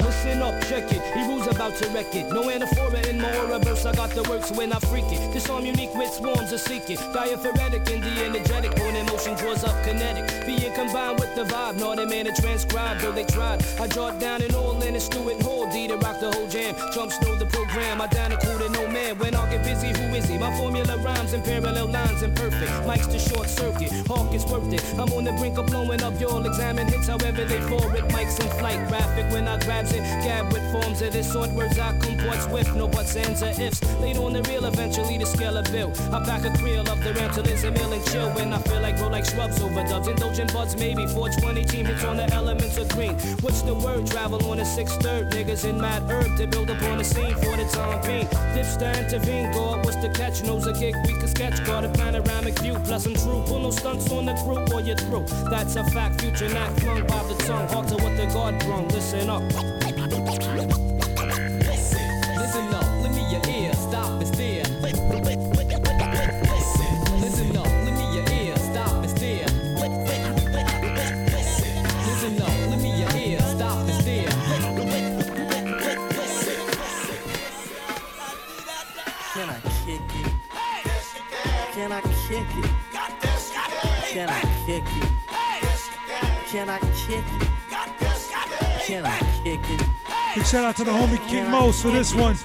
Listen 0.00 0.42
up, 0.42 0.62
check 0.64 0.92
it. 0.92 1.02
He 1.14 1.37
to 1.70 1.88
wreck 1.90 2.14
it. 2.14 2.28
No 2.30 2.42
anaphora 2.44 3.06
in 3.08 3.20
my 3.20 3.36
aura 3.38 3.58
verse. 3.58 3.84
I 3.84 3.92
got 3.94 4.10
the 4.10 4.22
works 4.30 4.50
when 4.52 4.72
I 4.72 4.78
freak 4.78 5.04
it. 5.10 5.32
This 5.32 5.48
arm 5.50 5.66
unique 5.66 5.94
with 5.94 6.12
swarms 6.12 6.52
of 6.52 6.60
seek 6.60 6.88
it. 6.90 6.98
Diaphoretic 7.12 7.88
and 7.90 8.02
the 8.02 8.24
energetic. 8.24 8.74
Born 8.76 8.96
emotion 8.96 9.34
draws 9.36 9.64
up 9.64 9.76
kinetic. 9.84 10.46
Being 10.46 10.72
combined 10.74 11.20
with 11.20 11.34
the 11.34 11.44
vibe. 11.44 11.76
No, 11.76 11.94
they 11.94 12.06
man 12.06 12.26
to 12.26 12.32
transcribe, 12.40 13.00
though 13.00 13.12
they 13.12 13.24
tried. 13.24 13.64
I 13.78 13.84
it 13.84 14.20
down 14.20 14.42
and 14.42 14.54
all 14.54 14.80
in 14.82 14.94
and 14.94 14.96
it 14.96 15.14
and 15.14 15.42
hold 15.42 15.72
D 15.72 15.88
to 15.88 15.96
rock 15.96 16.20
the 16.20 16.32
whole 16.32 16.48
jam. 16.48 16.74
Jump 16.94 17.12
know 17.22 17.34
the 17.36 17.46
program. 17.46 18.00
I 18.00 18.06
down 18.06 18.30
to 18.30 18.36
cool 18.38 18.58
to 18.58 18.68
no 18.70 18.86
man. 18.88 19.18
When 19.18 19.34
I 19.34 19.50
get 19.50 19.64
busy, 19.64 19.88
who 19.88 20.14
is 20.14 20.28
he? 20.28 20.38
My 20.38 20.54
formula 20.56 20.96
rhymes 20.98 21.32
and 21.32 21.44
parallel 21.44 21.86
lines 21.86 22.22
imperfect. 22.22 22.86
Mike's 22.86 23.06
the 23.06 23.18
short 23.18 23.48
circuit, 23.48 23.90
Hawk 24.06 24.32
is 24.34 24.44
worth 24.46 24.72
it. 24.72 24.82
I'm 24.94 25.12
on 25.12 25.24
the 25.24 25.32
brink 25.32 25.58
of 25.58 25.66
blowing 25.66 26.02
up, 26.02 26.14
you'll 26.20 26.44
examine 26.46 26.86
hits 26.88 27.08
however 27.08 27.44
they 27.44 27.60
fall 27.62 27.90
it. 27.94 28.10
Mike's 28.12 28.38
in 28.38 28.48
flight, 28.58 28.80
graphic 28.88 29.30
when 29.32 29.48
I 29.48 29.58
grabs 29.60 29.92
it. 29.92 30.02
Gab 30.24 30.52
with 30.52 30.64
forms 30.72 31.02
of 31.02 31.12
this 31.12 31.32
sort, 31.32 31.50
words 31.58 31.78
I 31.78 31.90
comport 31.98 32.40
swift. 32.40 32.74
No 32.74 32.86
buts, 32.86 33.16
ands, 33.16 33.42
or 33.42 33.50
ifs. 33.60 33.82
Later 34.00 34.22
on 34.22 34.32
the 34.32 34.42
real, 34.42 34.64
eventually 34.64 35.18
the 35.18 35.26
scale 35.26 35.56
of 35.56 35.64
bill. 35.72 35.90
I 36.12 36.24
pack 36.24 36.44
a 36.44 36.56
creel 36.58 36.88
of 36.88 37.02
the 37.02 37.12
ram 37.14 37.30
till 37.34 37.46
it's 37.46 37.64
a 37.64 37.70
meal 37.70 37.92
and 37.92 38.04
chill. 38.06 38.30
When 38.30 38.52
I 38.52 38.58
feel 38.58 38.80
like 38.80 38.96
grow 38.96 39.08
like 39.08 39.24
shrubs 39.24 39.60
over 39.60 39.82
dubs. 39.82 40.08
Indulgent 40.08 40.52
buds, 40.52 40.76
maybe 40.76 41.06
420 41.06 41.64
team 41.64 41.86
hits 41.86 42.04
on 42.04 42.16
the 42.16 42.32
elements 42.32 42.78
of 42.78 42.88
green. 42.90 43.14
What's 43.42 43.62
the 43.62 43.74
word? 43.74 44.06
Travel 44.06 44.40
on 44.50 44.60
a 44.60 44.64
six 44.64 44.96
third. 44.96 45.32
Niggas 45.32 45.68
in 45.68 45.80
mad 45.80 46.02
herb 46.08 46.36
to 46.38 46.46
build 46.46 46.70
upon 46.70 46.98
the 46.98 47.04
scene 47.04 47.34
for 47.34 47.56
the 47.56 47.66
time 47.72 48.00
being. 48.06 48.28
Dips 48.54 48.76
to 48.76 48.88
intervene, 49.00 49.50
God, 49.52 49.84
what's 49.84 49.96
the 49.96 50.10
catch? 50.10 50.42
Knows 50.44 50.66
a 50.66 50.72
gig 50.72 50.94
we 51.06 51.12
can 51.18 51.28
sketch. 51.28 51.64
Got 51.64 51.84
a 51.84 51.88
panoramic 51.88 52.58
view, 52.60 52.74
plus 52.84 53.06
I'm 53.06 53.14
true. 53.14 53.42
Pull 53.46 53.60
no 53.60 53.70
stunts 53.70 54.10
on 54.12 54.26
the 54.26 54.34
group 54.44 54.72
or 54.72 54.80
you're 54.80 54.96
through. 54.96 55.26
That's 55.50 55.76
a 55.76 55.84
fact, 55.90 56.20
future 56.20 56.48
not 56.48 56.70
flung 56.80 57.06
by 57.06 57.22
the 57.24 57.34
tongue. 57.46 57.68
Hard 57.68 57.88
to 57.88 57.96
what 57.96 58.16
the 58.16 58.26
God 58.26 58.58
brung. 58.60 58.88
Listen 58.88 59.28
up. 59.30 59.77
Can 86.68 86.82
I 86.82 86.92
kick 87.06 87.24
it? 87.24 87.48
Can 88.84 89.06
I 89.06 89.18
kick 89.42 89.60
it? 89.70 89.86
Big 90.34 90.44
shout 90.44 90.64
out 90.66 90.76
to 90.76 90.84
the 90.84 90.90
homie 90.90 91.26
King 91.26 91.50
Mos 91.50 91.80
for 91.80 91.90
this 91.90 92.14
one. 92.14 92.36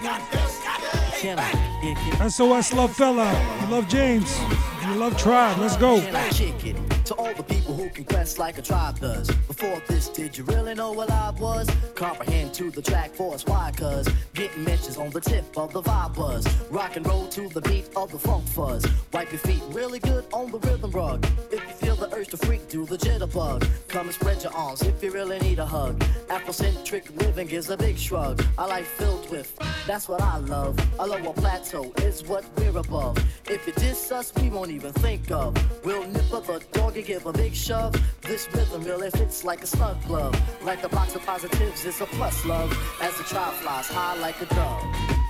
Can 1.19 1.39
I 1.39 1.51
kick 1.81 1.97
it? 1.99 2.29
SOS 2.31 2.71
Love 2.71 2.95
Fella. 2.95 3.29
You 3.59 3.67
love 3.67 3.89
James. 3.89 4.39
You 4.88 4.95
love 4.95 5.17
Tribe. 5.17 5.57
Let's 5.59 5.75
go. 5.75 5.99
Can 5.99 6.15
I 6.15 6.29
kick 6.29 6.65
it? 6.65 6.77
To 7.07 7.15
all 7.15 7.33
the 7.33 7.43
people 7.43 7.75
who 7.75 7.89
can 7.89 8.05
quest 8.05 8.39
like 8.39 8.57
a 8.57 8.62
tribe 8.62 8.97
does. 9.01 9.29
This, 9.63 10.10
did 10.10 10.38
you 10.38 10.43
really 10.43 10.73
know 10.73 10.91
what 10.91 11.10
I 11.10 11.30
was? 11.39 11.69
Comprehend 11.95 12.54
to 12.56 12.69
the 12.69 12.82
track 12.82 13.12
force, 13.12 13.45
why? 13.45 13.71
Cause 13.73 14.10
getting 14.34 14.65
mentions 14.65 14.97
on 14.97 15.10
the 15.10 15.21
tip 15.21 15.58
of 15.58 15.71
the 15.71 15.82
vibe 15.82 16.15
buzz. 16.15 16.45
Rock 16.69 16.97
and 16.97 17.08
roll 17.08 17.28
to 17.30 17.47
the 17.47 17.62
beat 17.62 17.88
of 17.95 18.12
the 18.12 18.19
funk 18.19 18.45
fuzz. 18.45 18.86
Wipe 19.13 19.32
your 19.32 19.39
feet 19.39 19.63
really 19.69 19.99
good 19.99 20.26
on 20.34 20.52
the 20.52 20.60
rhythm 20.60 20.91
rug. 20.91 21.26
If 21.49 21.63
you 21.63 21.73
feel 21.76 21.95
the 21.95 22.13
urge 22.13 22.28
to 22.30 22.38
freak, 22.38 22.67
do 22.67 22.86
the 22.86 22.97
jitterbug. 22.97 23.65
Come 23.88 24.08
and 24.08 24.13
spread 24.13 24.43
your 24.43 24.54
arms 24.54 24.82
if 24.82 25.02
you 25.02 25.12
really 25.12 25.39
need 25.39 25.60
a 25.60 25.65
hug. 25.65 25.97
Afrocentric 26.28 27.17
living 27.21 27.49
is 27.49 27.69
a 27.69 27.78
big 27.78 27.97
shrug. 27.97 28.43
I 28.58 28.65
like 28.65 28.84
filled 28.84 29.32
with, 29.32 29.58
that's 29.88 30.10
what 30.10 30.21
I 30.21 30.38
love. 30.39 30.78
A 30.99 31.08
lower 31.08 31.34
plateau 31.34 31.93
is 31.99 32.23
what 32.26 32.43
we're 32.58 32.78
above. 32.78 33.17
If 33.45 33.65
you 33.65 33.73
diss 33.73 34.12
us, 34.12 34.34
we 34.36 34.49
won't 34.49 34.71
even 34.71 34.91
think 34.93 35.32
of. 35.32 35.56
We'll 35.86 36.06
nip 36.08 36.34
up 36.34 36.47
the 36.47 36.62
dog 36.73 36.97
and 36.97 37.06
give 37.06 37.26
a 37.26 37.32
big 37.32 37.56
shove. 37.56 37.96
This 38.21 38.50
rhythm 38.54 38.83
really 38.83 39.10
fits 39.12 39.44
like 39.44 39.52
a 39.62 39.67
snug 39.67 40.01
glove. 40.08 40.33
Like 40.63 40.81
the 40.81 40.89
box 40.89 41.15
of 41.15 41.25
positives, 41.25 41.85
it's 41.85 42.01
a 42.01 42.06
plus 42.06 42.45
love. 42.45 42.71
As 43.01 43.15
the 43.17 43.23
child 43.23 43.54
flies 43.56 43.87
high 43.87 44.17
like 44.17 44.41
a 44.41 44.45
dove. 44.45 45.23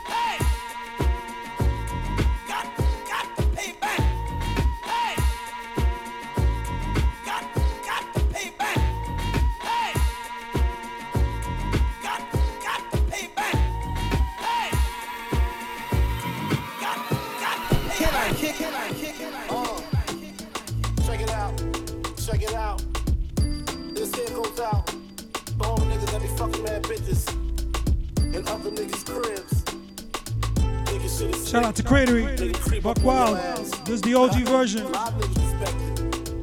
Cratery. 31.93 32.81
Buck 32.81 33.03
Wild. 33.03 33.37
This 33.85 33.95
is 33.95 34.01
the 34.01 34.15
OG 34.15 34.47
version. 34.47 34.87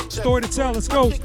Story 0.09 0.43
to 0.43 0.49
tell. 0.49 0.71
Let's 0.71 0.87
go. 0.87 1.11
Kick 1.11 1.23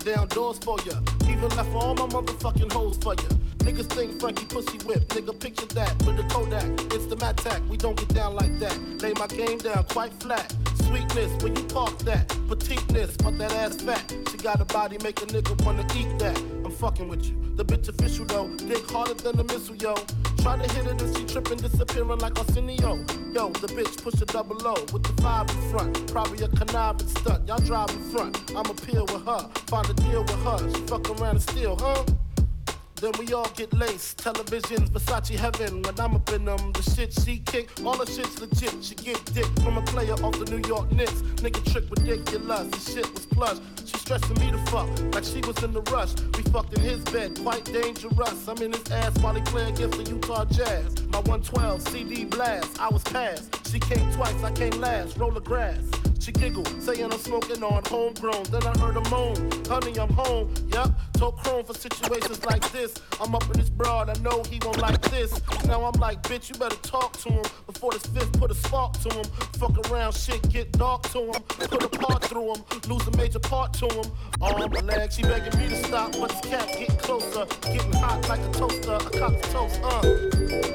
down 0.00 0.26
doors 0.28 0.58
for 0.58 0.80
ya. 0.80 0.94
Even 1.28 1.48
left 1.50 1.72
all 1.76 1.94
my 1.94 2.06
motherfucking 2.06 2.72
hoes 2.72 2.98
for 2.98 3.14
ya. 3.14 3.28
Niggas 3.58 3.86
think 3.94 4.18
Frankie 4.18 4.46
pussy 4.46 4.78
whip, 4.78 5.06
nigga 5.10 5.38
picture 5.38 5.66
that 5.76 5.94
with 6.04 6.16
the 6.16 6.24
Kodak. 6.24 6.64
It's 6.92 7.06
the 7.06 7.16
Mattack, 7.16 7.64
we 7.68 7.76
don't 7.76 7.96
get 7.96 8.08
down 8.08 8.34
like 8.34 8.58
that. 8.58 8.76
Lay 9.00 9.12
my 9.12 9.28
game 9.28 9.58
down 9.58 9.84
quite 9.84 10.12
flat. 10.14 10.52
Sweetness, 10.86 11.40
when 11.40 11.54
you 11.54 11.62
park 11.64 11.96
that. 11.98 12.26
Petiteness, 12.48 13.16
but 13.18 13.38
that 13.38 13.52
ass 13.52 13.80
fat. 13.80 14.12
She 14.30 14.38
got 14.38 14.60
a 14.60 14.64
body, 14.64 14.98
make 15.04 15.22
a 15.22 15.26
nigga 15.26 15.64
wanna 15.64 15.86
eat 15.94 16.18
that. 16.18 16.36
I'm 16.64 16.72
fucking 16.72 17.08
with 17.08 17.24
you. 17.26 17.36
The 17.54 17.64
bitch 17.64 17.88
official 17.88 18.24
though, 18.24 18.48
dig 18.56 18.90
harder 18.90 19.14
than 19.14 19.38
a 19.38 19.44
missile, 19.44 19.76
yo. 19.76 19.94
Try 20.42 20.56
to 20.56 20.72
hit 20.74 20.86
it 20.86 21.02
and 21.02 21.16
she 21.16 21.24
tripping, 21.24 21.58
disappearing 21.58 22.18
like 22.18 22.38
Arsenio. 22.38 22.96
Yo, 23.32 23.50
the 23.50 23.68
bitch 23.68 24.02
push 24.02 24.20
a 24.20 24.26
double 24.26 24.56
O 24.66 24.74
with 24.92 25.02
the 25.02 25.22
five 25.22 25.48
in 25.50 25.70
front. 25.70 26.12
Probably 26.12 26.44
a 26.44 26.48
conniving 26.48 27.08
stunt. 27.08 27.46
Y'all 27.48 27.58
drive 27.58 27.90
in 27.90 28.02
front. 28.10 28.50
I'ma 28.50 28.72
peel 28.86 29.04
with 29.06 29.24
her, 29.26 29.48
find 29.66 29.88
a 29.90 29.94
deal 29.94 30.22
with 30.22 30.42
her. 30.44 30.58
She 30.72 30.80
fuck 30.86 31.08
around 31.10 31.36
and 31.36 31.42
steal, 31.42 31.76
huh? 31.76 32.04
Then 33.00 33.12
we 33.18 33.32
all 33.32 33.48
get 33.54 33.72
laced. 33.72 34.18
Televisions, 34.18 34.90
Versace 34.90 35.36
heaven. 35.36 35.82
When 35.82 36.00
I'm 36.00 36.16
up 36.16 36.32
in 36.32 36.44
them, 36.44 36.72
the 36.72 36.82
shit 36.82 37.12
she 37.12 37.38
kick, 37.38 37.70
all 37.84 37.96
the 37.96 38.06
shit's 38.06 38.40
legit. 38.40 38.82
She 38.82 38.96
get 38.96 39.24
dick 39.32 39.46
from 39.62 39.78
a 39.78 39.82
player 39.82 40.14
off 40.14 40.36
the 40.38 40.46
New 40.50 40.66
York 40.68 40.90
Knicks. 40.90 41.22
Nigga 41.42 41.62
trick 41.72 41.84
ridiculous. 41.90 42.68
The 42.68 42.92
shit 42.92 43.14
was 43.14 43.26
plush. 43.26 43.58
She 43.84 43.96
stressing 43.98 44.38
me 44.40 44.50
to 44.50 44.58
fuck 44.70 44.88
like 45.14 45.22
she 45.24 45.40
was 45.40 45.62
in 45.62 45.72
the 45.72 45.82
rush. 45.92 46.14
We 46.36 46.42
fucked 46.50 46.74
in 46.74 46.80
his 46.80 46.98
bed, 47.04 47.38
quite 47.40 47.64
dangerous. 47.66 48.48
I'm 48.48 48.60
in 48.62 48.72
his 48.72 48.90
ass 48.90 49.16
while 49.18 49.34
he 49.34 49.42
play 49.42 49.68
against 49.68 49.96
the 49.96 50.10
Utah 50.10 50.44
Jazz. 50.46 51.00
My 51.08 51.20
112 51.20 51.82
CD 51.88 52.24
blast, 52.24 52.80
I 52.80 52.88
was 52.88 53.04
passed. 53.04 53.68
She 53.70 53.78
came 53.78 54.10
twice, 54.12 54.42
I 54.42 54.50
came 54.52 54.80
last. 54.80 55.16
Roll 55.16 55.30
the 55.30 55.40
grass. 55.40 55.84
She 56.28 56.32
giggled, 56.32 56.68
saying 56.82 57.10
I'm 57.10 57.18
smoking 57.18 57.62
on 57.62 57.82
homegrown. 57.86 58.42
Then 58.50 58.62
I 58.62 58.78
heard 58.78 58.98
a 58.98 59.08
moan, 59.08 59.50
honey, 59.66 59.98
I'm 59.98 60.10
home. 60.10 60.52
Yup, 60.74 60.92
told 61.14 61.38
chrome 61.38 61.64
for 61.64 61.72
situations 61.72 62.44
like 62.44 62.70
this. 62.70 62.92
I'm 63.18 63.34
up 63.34 63.44
in 63.44 63.52
this 63.52 63.70
broad, 63.70 64.10
I 64.10 64.20
know 64.20 64.42
he 64.42 64.60
won't 64.62 64.76
like 64.76 65.00
this. 65.10 65.40
Now 65.64 65.86
I'm 65.86 65.98
like, 65.98 66.22
bitch, 66.24 66.50
you 66.50 66.56
better 66.56 66.76
talk 66.82 67.16
to 67.22 67.30
him 67.30 67.44
before 67.66 67.92
this 67.92 68.04
fifth 68.04 68.38
put 68.38 68.50
a 68.50 68.54
spark 68.54 69.00
to 69.04 69.14
him. 69.14 69.24
Fuck 69.54 69.90
around, 69.90 70.12
shit 70.12 70.46
get 70.50 70.70
dark 70.72 71.04
to 71.12 71.32
him. 71.32 71.42
Put 71.48 71.82
a 71.82 71.88
part 71.88 72.22
through 72.24 72.56
him, 72.56 72.62
lose 72.86 73.06
a 73.06 73.16
major 73.16 73.38
part 73.38 73.72
to 73.74 73.86
him. 73.86 74.12
Arm, 74.42 74.70
my 74.70 74.80
leg, 74.80 75.10
she 75.10 75.22
begging 75.22 75.58
me 75.58 75.70
to 75.70 75.82
stop, 75.84 76.12
but 76.12 76.28
this 76.28 76.40
cat 76.42 76.68
get 76.78 76.98
closer. 76.98 77.46
Getting 77.62 77.94
hot 77.94 78.28
like 78.28 78.40
a 78.40 78.52
toaster, 78.52 78.96
I 78.96 79.18
cock 79.18 79.32
the 79.40 79.48
toast, 79.48 79.80
uh. 79.82 80.02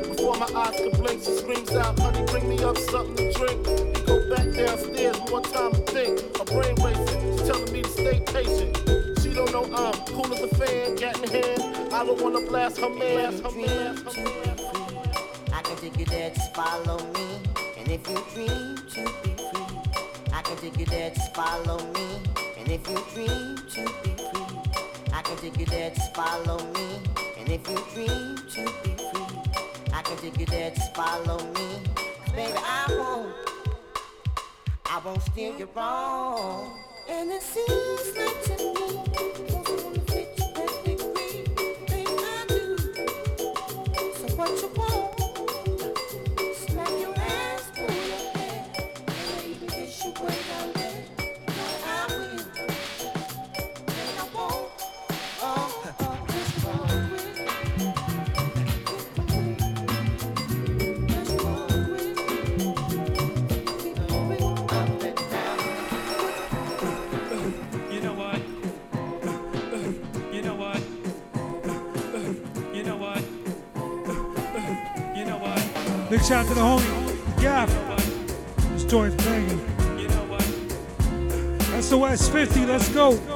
Before 0.10 0.36
my 0.36 0.48
eyes 0.60 0.78
can 0.78 0.90
blink, 1.00 1.22
she 1.24 1.36
screams 1.36 1.72
out, 1.74 2.00
honey, 2.00 2.26
bring 2.26 2.50
me 2.50 2.64
up 2.64 2.76
something 2.76 3.16
to 3.18 3.32
drink. 3.34 4.08
Go 4.08 4.23
downstairs 4.54 5.20
one 5.32 5.44
time 5.44 5.72
to 5.72 5.82
think. 5.92 6.20
Her 6.38 6.46
brain 6.46 6.76
racing, 6.84 7.38
she's 7.38 7.48
telling 7.48 7.74
me 7.74 7.82
to 7.82 7.90
stay 7.90 8.20
patient. 8.26 8.78
She 9.22 9.34
don't 9.34 9.52
know 9.52 9.66
I'm 9.74 9.94
cool 10.08 10.34
as 10.34 10.42
a 10.42 10.48
fan, 10.56 10.96
gat 10.96 11.18
in 11.20 11.30
hand. 11.30 11.94
I 11.94 12.06
don't 12.06 12.22
wanna 12.22 12.42
blast 12.48 12.78
her 12.80 12.90
man. 12.90 13.34
Her 13.42 13.52
man, 13.52 13.98
her 13.98 14.24
man. 14.24 14.60
I 15.52 15.62
can 15.62 15.76
take 15.78 15.98
you 15.98 16.06
there, 16.06 16.30
just 16.32 16.54
follow 16.56 16.98
me. 17.14 17.40
And 17.78 17.90
if 17.90 18.08
you 18.10 18.18
dream 18.34 18.78
to 18.78 19.04
be 19.24 19.34
free, 19.50 19.66
I 20.32 20.42
can 20.42 20.58
take 20.58 20.78
you 20.80 20.86
there, 20.86 21.10
just 21.12 21.34
follow 21.36 21.78
me. 21.94 22.22
And 22.58 22.72
if 22.72 22.88
you 22.90 22.98
dream 23.14 23.58
to 23.58 23.82
be 24.04 24.12
free, 24.24 24.58
I 25.14 25.22
can 25.22 25.38
take 25.38 25.58
you 25.60 25.66
there, 25.66 25.90
just 25.92 26.14
follow 26.16 26.58
me. 26.74 27.00
And 27.38 27.50
if 27.50 27.68
you 27.70 27.78
dream 27.94 28.38
to 28.38 28.64
be 28.84 28.92
free, 29.12 29.40
I 29.94 30.02
can 30.04 30.18
take 30.18 30.40
you 30.40 30.46
there, 30.46 30.72
just 30.72 30.96
follow 30.96 31.38
me. 31.54 31.82
Baby, 32.36 32.54
I 32.58 32.86
won't, 32.90 33.36
I 34.94 35.00
won't 35.00 35.24
steer 35.24 35.52
you 35.58 35.68
wrong. 35.76 36.72
And 37.10 37.32
it 37.32 37.42
seems 37.42 38.16
like 38.16 38.44
to 38.44 39.56
me, 39.56 39.63
shout 76.24 76.46
out 76.46 76.48
to 76.48 76.54
the 76.54 76.62
homie 76.62 77.42
Gaff. 77.42 77.70
This 78.72 78.86
joint's 78.86 79.22
banging. 79.26 79.60
That's 81.72 81.90
the 81.90 81.98
West 81.98 82.32
50. 82.32 82.66
Let's 82.66 82.88
go. 82.90 83.33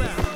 ground. 0.00 0.29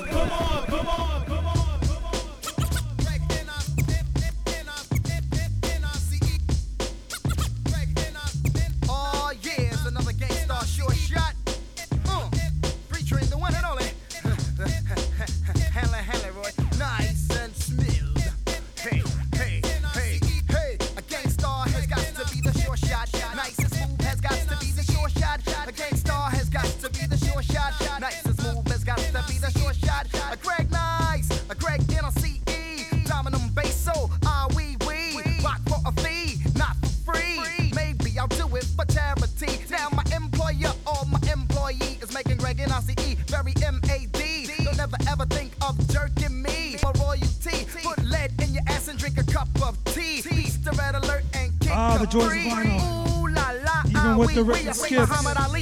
the 54.35 54.43
record 54.43 54.75
skips. 54.75 55.54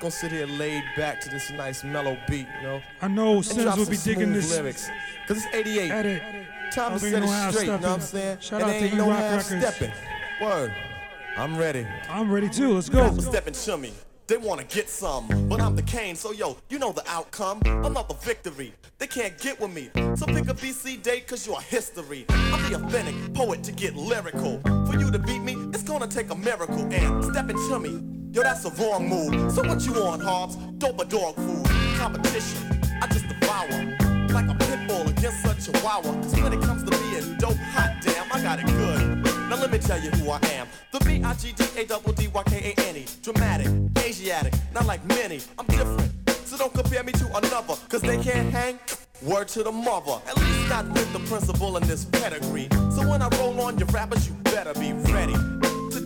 Gonna 0.00 0.10
sit 0.10 0.32
here 0.32 0.46
laid 0.46 0.82
back 0.96 1.20
to 1.20 1.28
this 1.28 1.50
nice 1.50 1.84
mellow 1.84 2.16
beat, 2.26 2.48
you 2.56 2.66
know. 2.66 2.82
I 3.02 3.08
know 3.08 3.42
Sims 3.42 3.76
will 3.76 3.86
be 3.86 3.98
digging 3.98 4.32
this. 4.32 4.50
lyrics. 4.50 4.90
Cause 5.28 5.44
it's 5.44 5.54
88. 5.54 5.90
Edit. 5.90 6.22
Time 6.72 6.92
to 6.92 6.98
set 6.98 7.20
no 7.20 7.26
it 7.26 7.52
straight, 7.52 7.66
you 7.66 7.72
know 7.72 7.78
what 7.78 7.84
I'm 7.84 8.00
saying? 8.00 8.38
Shout 8.40 8.62
and 8.62 8.70
out 8.70 8.78
to 8.78 8.84
ain't 8.84 8.94
no 8.96 9.06
E-Rock 9.06 9.18
half 9.18 9.42
stepping. 9.42 9.92
Word. 10.40 10.74
I'm 11.36 11.56
ready. 11.56 11.86
I'm 12.08 12.30
ready 12.32 12.48
too. 12.48 12.74
Let's 12.74 12.88
go. 12.88 13.14
Stepping 13.18 13.54
to 13.54 13.76
me. 13.76 13.92
They 14.26 14.36
wanna 14.36 14.64
get 14.64 14.88
some, 14.88 15.26
but 15.48 15.60
I'm 15.60 15.74
the 15.74 15.82
cane, 15.82 16.14
so 16.14 16.30
yo, 16.32 16.56
you 16.68 16.78
know 16.78 16.92
the 16.92 17.02
outcome. 17.08 17.60
I'm 17.66 17.92
not 17.92 18.08
the 18.08 18.14
victory. 18.14 18.72
They 18.98 19.08
can't 19.08 19.36
get 19.38 19.60
with 19.60 19.72
me. 19.72 19.90
So 20.14 20.24
pick 20.26 20.48
a 20.48 20.54
BC 20.54 21.02
date, 21.02 21.26
cause 21.26 21.46
you're 21.46 21.60
history. 21.60 22.26
I'm 22.28 22.70
the 22.70 22.76
authentic 22.76 23.34
poet 23.34 23.64
to 23.64 23.72
get 23.72 23.96
lyrical. 23.96 24.60
For 24.86 24.96
you 24.96 25.10
to 25.10 25.18
beat 25.18 25.40
me, 25.40 25.54
it's 25.74 25.82
gonna 25.82 26.06
take 26.06 26.30
a 26.30 26.36
miracle. 26.36 26.86
And 26.92 27.24
stepping 27.24 27.56
to 27.56 27.80
me, 27.80 28.19
yo, 28.32 28.42
that's 28.42 28.64
a 28.64 28.70
wrong 28.70 29.06
move. 29.08 29.52
So 29.52 29.62
what 29.62 29.84
you 29.84 29.92
want, 29.92 30.22
Hobbs? 30.22 30.56
Dope 30.78 31.00
or 31.00 31.04
dog 31.04 31.34
food? 31.36 31.66
Competition, 31.96 32.80
I 33.02 33.06
just 33.08 33.28
devour. 33.28 33.68
Like 34.28 34.48
a 34.48 34.54
pit 34.54 34.86
bull 34.86 35.08
against 35.08 35.44
a 35.44 35.54
chihuahua. 35.54 36.12
Cause 36.22 36.40
when 36.40 36.52
it 36.52 36.62
comes 36.62 36.84
to 36.84 36.90
being 36.90 37.36
dope, 37.38 37.56
hot 37.56 37.96
damn, 38.02 38.30
I 38.32 38.40
got 38.42 38.60
it 38.60 38.66
good. 38.66 39.24
Now 39.48 39.56
let 39.56 39.72
me 39.72 39.78
tell 39.78 40.00
you 40.00 40.10
who 40.10 40.30
I 40.30 40.38
am. 40.52 40.68
The 40.92 41.00
B-I-G-D-A-D-D-Y-K-A-N-E. 41.00 43.06
Dramatic, 43.22 43.66
Asiatic, 43.98 44.54
not 44.72 44.86
like 44.86 45.04
many. 45.06 45.40
I'm 45.58 45.66
different. 45.66 46.12
So 46.46 46.56
don't 46.56 46.72
compare 46.72 47.02
me 47.02 47.10
to 47.12 47.26
another, 47.36 47.74
cause 47.88 48.02
they 48.02 48.18
can't 48.18 48.52
hang. 48.52 48.78
Word 49.22 49.48
to 49.48 49.62
the 49.62 49.72
mother, 49.72 50.18
at 50.26 50.36
least 50.38 50.68
not 50.68 50.88
with 50.88 51.12
the 51.12 51.20
principal 51.20 51.76
in 51.76 51.86
this 51.86 52.06
pedigree. 52.06 52.68
So 52.94 53.08
when 53.08 53.22
I 53.22 53.28
roll 53.38 53.60
on 53.60 53.78
your 53.78 53.88
rappers, 53.88 54.28
you 54.28 54.34
better 54.44 54.72
be 54.74 54.92
ready 55.12 55.59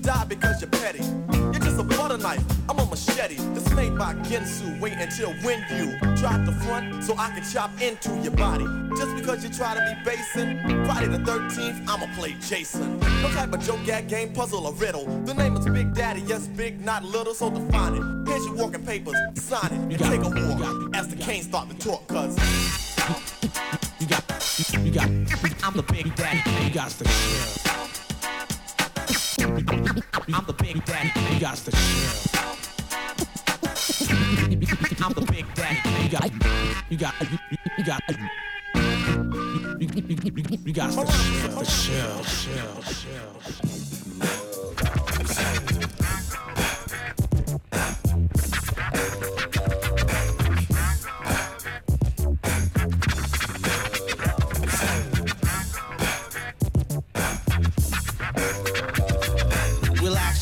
die 0.05 0.25
because 0.25 0.61
you're 0.61 0.71
petty. 0.71 1.03
You're 1.33 1.65
just 1.65 1.81
a 1.81 1.83
butter 1.83 2.19
knife, 2.19 2.45
I'm 2.69 2.79
a 2.79 2.85
machete. 2.85 3.37
That's 3.55 3.71
made 3.73 3.97
by 3.97 4.15
Ginsu. 4.27 4.79
Wait 4.79 4.93
until 4.93 5.33
when 5.43 5.65
you 5.71 5.99
drop 6.17 6.45
the 6.45 6.53
front 6.65 7.03
so 7.03 7.17
I 7.17 7.31
can 7.31 7.43
chop 7.43 7.71
into 7.81 8.11
your 8.21 8.33
body. 8.33 8.67
Just 8.99 9.17
because 9.17 9.43
you 9.43 9.51
try 9.51 9.75
to 9.75 9.81
be 9.81 10.11
basing, 10.11 10.59
Friday 10.85 11.07
the 11.07 11.19
13th, 11.19 11.89
I'ma 11.89 12.07
play 12.17 12.37
Jason. 12.41 13.01
No 13.01 13.31
type 13.31 13.53
of 13.55 13.65
joke, 13.65 13.83
gag, 13.87 14.09
game, 14.09 14.33
puzzle, 14.35 14.67
or 14.67 14.75
riddle. 14.75 15.07
The 15.25 15.33
name 15.33 15.57
is 15.57 15.65
Big 15.67 15.95
Daddy, 15.95 16.21
yes, 16.27 16.47
big, 16.49 16.85
not 16.85 17.03
little, 17.03 17.33
so 17.33 17.51
define 17.51 17.95
it. 17.95 18.29
Here's 18.29 18.45
your 18.45 18.55
walking 18.55 18.85
papers, 18.85 19.17
sign 19.37 19.73
it, 19.73 19.73
and 19.73 19.99
take 19.99 20.21
a 20.21 20.29
walk 20.29 20.95
as 20.95 21.09
the 21.09 21.17
cane 21.17 21.43
start 21.43 21.71
to 21.71 21.77
talk, 21.79 22.07
cuz. 22.09 22.37
You 24.01 24.07
got, 24.07 24.85
you 24.85 24.91
got, 24.91 25.09
I'm 25.65 25.75
the 25.75 25.85
big 25.91 26.15
daddy, 26.15 26.65
you 26.65 26.71
got 26.71 26.91
the 26.91 27.05
chill. 27.05 27.94
I'm 29.55 30.45
the 30.47 30.53
big 30.59 30.85
daddy, 30.85 31.13
you 31.33 31.41
got 31.41 31.57
the 31.59 31.71
chill. 31.71 32.11
I'm 35.05 35.13
the 35.13 35.21
big 35.31 35.47
daddy, 35.55 35.79
you 36.03 36.09
got, 36.11 36.29
you 36.91 36.99
got, 36.99 37.15
you, 37.79 37.85
got, 37.85 38.03
you. 45.71 45.84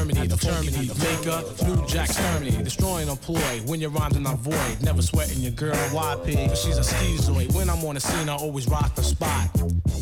Terminator, 0.00 0.36
Terminator, 0.36 0.94
maker, 0.94 1.42
New 1.66 1.86
Jack 1.86 2.08
Terminator, 2.08 2.62
destroying 2.62 3.10
a 3.10 3.16
ploy. 3.16 3.60
When 3.66 3.82
your 3.82 3.90
rhymes 3.90 4.16
are 4.16 4.20
not 4.20 4.38
void, 4.38 4.80
never 4.80 5.02
sweating 5.02 5.40
your 5.40 5.52
girl 5.52 5.74
YP, 5.74 6.48
but 6.48 6.56
she's 6.56 6.78
a 6.78 6.80
schizoid. 6.80 7.54
When 7.54 7.68
I'm 7.68 7.84
on 7.84 7.96
the 7.96 8.00
scene, 8.00 8.30
I 8.30 8.34
always 8.34 8.66
rock 8.66 8.94
the 8.94 9.02
spot. 9.02 9.50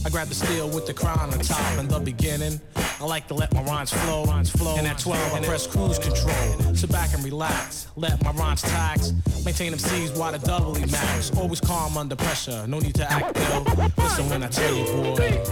I 0.07 0.11
grab 0.11 0.29
the 0.29 0.37
steel 0.37 0.69
with 0.69 0.87
the 0.87 0.95
crown 0.95 1.19
on 1.19 1.39
top 1.41 1.79
in 1.81 1.89
the 1.89 1.99
beginning. 1.99 2.61
I 2.77 3.05
like 3.07 3.27
to 3.27 3.35
let 3.35 3.53
my 3.53 3.63
rhymes 3.65 3.93
flow, 3.93 4.25
rhymes 4.25 4.51
flow. 4.51 4.77
And 4.77 4.87
at 4.87 4.99
12, 4.99 5.35
I 5.35 5.41
press 5.45 5.67
cruise 5.67 5.99
control. 5.99 6.75
Sit 6.77 6.93
back 6.93 7.13
and 7.13 7.25
relax, 7.25 7.89
let 7.97 8.23
my 8.23 8.31
rhymes 8.31 8.63
tax. 8.63 9.13
Maintain 9.45 9.73
them 9.73 9.81
C's 9.81 10.13
while 10.13 10.31
the 10.31 10.39
doubly 10.39 10.87
max. 10.93 11.33
Always 11.37 11.61
calm 11.61 11.99
under 11.99 12.15
pressure, 12.15 12.69
no 12.69 12.79
need 12.79 12.95
to 12.95 13.11
act 13.11 13.37
ill. 13.37 13.65
Listen 13.99 14.29
when 14.29 14.45
I 14.45 14.49
tell 14.49 14.73
you, 14.73 14.85
boy, 14.85 15.43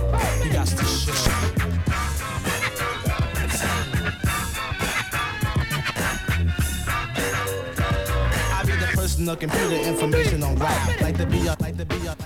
you 0.44 0.53
got 0.53 0.68
to 0.68 0.76
chill. 0.76 1.56
Personal 9.27 9.51
computer 9.51 9.89
information 9.89 10.43
on 10.43 10.55
rap. 10.57 11.01
Like 11.01 11.16
the 11.16 11.27
up, 11.51 11.61
like 11.61 11.77
the 11.77 12.11
up, 12.11 12.26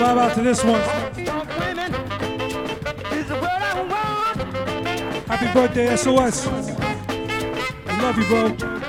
vibe 0.00 0.18
out 0.18 0.34
to 0.34 0.40
this 0.40 0.64
one. 0.64 0.80
Happy 5.28 5.52
birthday, 5.52 5.94
SOS. 5.94 6.46
I 6.46 8.02
love 8.02 8.18
you, 8.18 8.24
bro. 8.26 8.79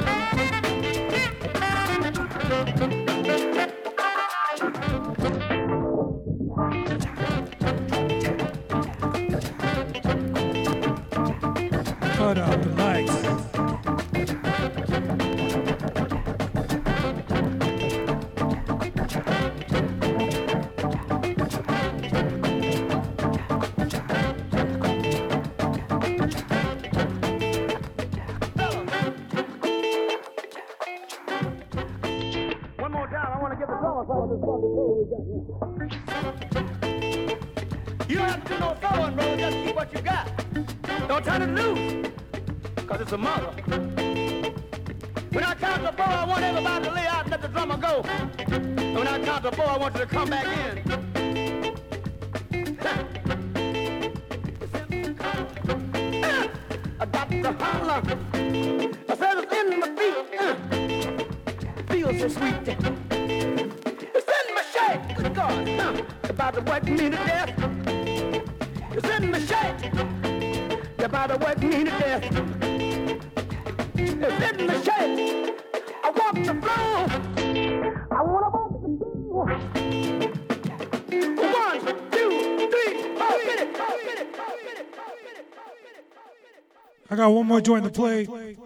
I 87.11 87.17
got 87.17 87.27
one 87.33 87.45
more 87.45 87.59
joint 87.59 87.83
to 87.83 87.91
play. 87.91 88.23
And 88.23 88.57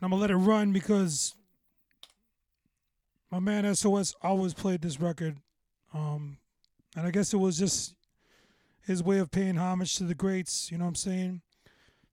I'm 0.00 0.10
gonna 0.10 0.16
let 0.16 0.30
it 0.30 0.36
run 0.36 0.72
because 0.72 1.34
my 3.30 3.38
man 3.38 3.72
SOS 3.74 4.14
always 4.22 4.54
played 4.54 4.80
this 4.80 4.98
record. 4.98 5.36
Um, 5.92 6.38
and 6.96 7.06
I 7.06 7.10
guess 7.10 7.34
it 7.34 7.36
was 7.36 7.58
just 7.58 7.94
his 8.86 9.02
way 9.02 9.18
of 9.18 9.30
paying 9.30 9.56
homage 9.56 9.96
to 9.96 10.04
the 10.04 10.14
greats, 10.14 10.70
you 10.70 10.78
know 10.78 10.84
what 10.84 10.90
I'm 10.90 10.94
saying? 10.94 11.42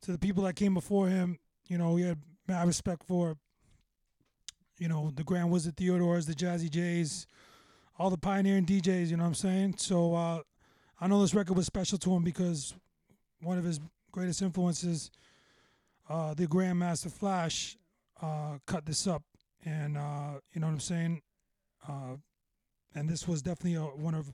To 0.02 0.12
the 0.12 0.18
people 0.18 0.44
that 0.44 0.58
came 0.58 0.74
before 0.74 1.08
him. 1.08 1.40
You 1.68 1.78
know, 1.78 1.96
he 1.96 2.04
had 2.04 2.18
mad 2.46 2.68
respect 2.68 3.04
for, 3.06 3.38
you 4.78 4.90
know, 4.90 5.12
the 5.16 5.24
Grand 5.24 5.50
Wizard 5.50 5.78
Theodores, 5.78 6.26
the 6.26 6.34
Jazzy 6.34 6.70
Jays, 6.70 7.26
all 7.98 8.10
the 8.10 8.18
pioneering 8.18 8.66
DJs, 8.66 9.08
you 9.08 9.16
know 9.16 9.24
what 9.24 9.30
I'm 9.30 9.36
saying? 9.36 9.76
So 9.78 10.14
uh, 10.14 10.42
I 11.00 11.08
know 11.08 11.22
this 11.22 11.34
record 11.34 11.56
was 11.56 11.68
special 11.68 11.98
to 12.00 12.14
him 12.14 12.24
because 12.24 12.74
one 13.42 13.58
of 13.58 13.64
his 13.64 13.80
greatest 14.12 14.42
influences, 14.42 15.12
uh, 16.10 16.34
the 16.34 16.48
Grandmaster 16.48 17.12
Flash, 17.12 17.78
uh, 18.22 18.58
cut 18.66 18.86
this 18.86 19.08
up, 19.08 19.24
and 19.66 19.98
uh, 19.98 20.40
you 20.54 20.62
know 20.62 20.68
what 20.68 20.74
I'm 20.74 20.80
saying. 20.80 21.22
Uh, 21.88 22.16
and 22.94 23.10
this 23.10 23.28
was 23.28 23.42
definitely 23.42 23.76
a, 23.76 23.82
one 23.84 24.14
of 24.14 24.34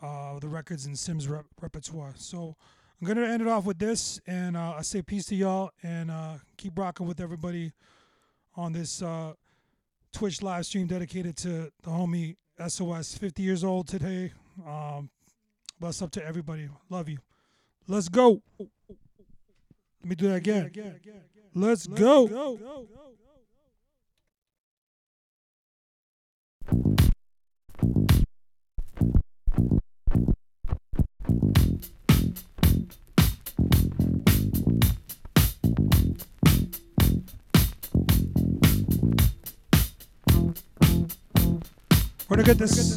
uh, 0.00 0.38
the 0.38 0.48
records 0.48 0.86
in 0.86 0.94
Sims 0.94 1.28
rep- 1.28 1.46
repertoire. 1.60 2.14
So 2.16 2.56
I'm 3.00 3.06
gonna 3.06 3.26
end 3.26 3.42
it 3.42 3.48
off 3.48 3.64
with 3.64 3.78
this, 3.78 4.20
and 4.26 4.56
uh, 4.56 4.74
I 4.78 4.82
say 4.82 5.02
peace 5.02 5.26
to 5.26 5.34
y'all, 5.34 5.70
and 5.82 6.10
uh, 6.10 6.34
keep 6.56 6.78
rocking 6.78 7.06
with 7.06 7.20
everybody 7.20 7.72
on 8.54 8.72
this 8.72 9.02
uh, 9.02 9.34
Twitch 10.12 10.42
live 10.42 10.64
stream 10.64 10.86
dedicated 10.86 11.36
to 11.38 11.70
the 11.82 11.90
homie 11.90 12.36
SOS, 12.66 13.16
50 13.18 13.42
years 13.42 13.64
old 13.64 13.86
today. 13.86 14.32
Um, 14.66 15.10
bless 15.78 16.00
up 16.00 16.10
to 16.12 16.24
everybody. 16.24 16.68
Love 16.88 17.08
you. 17.08 17.18
Let's 17.86 18.08
go. 18.08 18.40
Let 20.06 20.10
me 20.10 20.14
do 20.14 20.28
that 20.28 20.36
again. 20.36 20.70
Let's 21.52 21.88
go. 21.88 22.58
We're 42.28 42.36
gonna 42.36 42.44
get 42.44 42.58
this. 42.58 42.96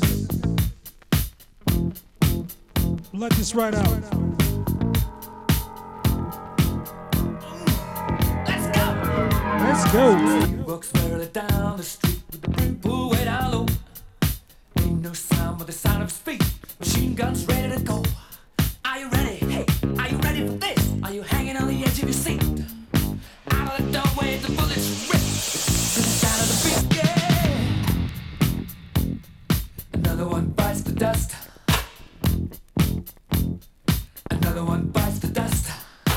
Let 3.13 3.31
this 3.31 3.55
ride 3.55 3.73
out. 3.73 4.28
Let's 9.79 9.93
go. 9.93 10.13
Walks 10.67 10.91
barely 10.91 11.27
down 11.27 11.77
the 11.77 11.83
street 11.83 12.21
with 12.31 12.41
the 12.41 12.49
brim 12.49 12.81
way 13.09 13.23
down 13.23 13.51
low. 13.51 13.65
Ain't 14.79 15.01
no 15.01 15.13
sound 15.13 15.57
but 15.57 15.67
the 15.67 15.73
sound 15.73 16.03
of 16.03 16.11
speed. 16.11 16.43
Machine 16.79 17.15
guns 17.15 17.45
ready 17.47 17.73
to 17.73 17.81
go. 17.81 18.03
Are 18.83 18.99
you 18.99 19.07
ready? 19.07 19.37
Hey, 19.37 19.65
are 19.97 20.09
you 20.09 20.17
ready 20.17 20.45
for 20.45 20.53
this? 20.53 20.93
Are 21.01 21.13
you 21.13 21.21
hanging 21.21 21.55
on 21.55 21.69
the 21.69 21.81
edge 21.81 21.97
of 21.99 22.03
your 22.03 22.11
seat? 22.11 22.43
Out 23.51 23.79
of 23.79 23.85
the 23.85 23.91
doorway, 23.97 24.37
the 24.39 24.51
bullets 24.51 25.07
rip 25.09 25.21
to 25.93 25.99
the 26.03 26.11
sound 26.19 26.41
of 26.43 26.49
the 26.51 26.57
beat. 26.65 26.97
Yeah. 26.97 27.53
Another 29.93 30.27
one 30.27 30.47
bites 30.47 30.81
the 30.81 30.91
dust. 30.91 31.35
Another 34.29 34.65
one 34.65 34.87
bites 34.87 35.19
the 35.19 35.27
dust. 35.27 35.71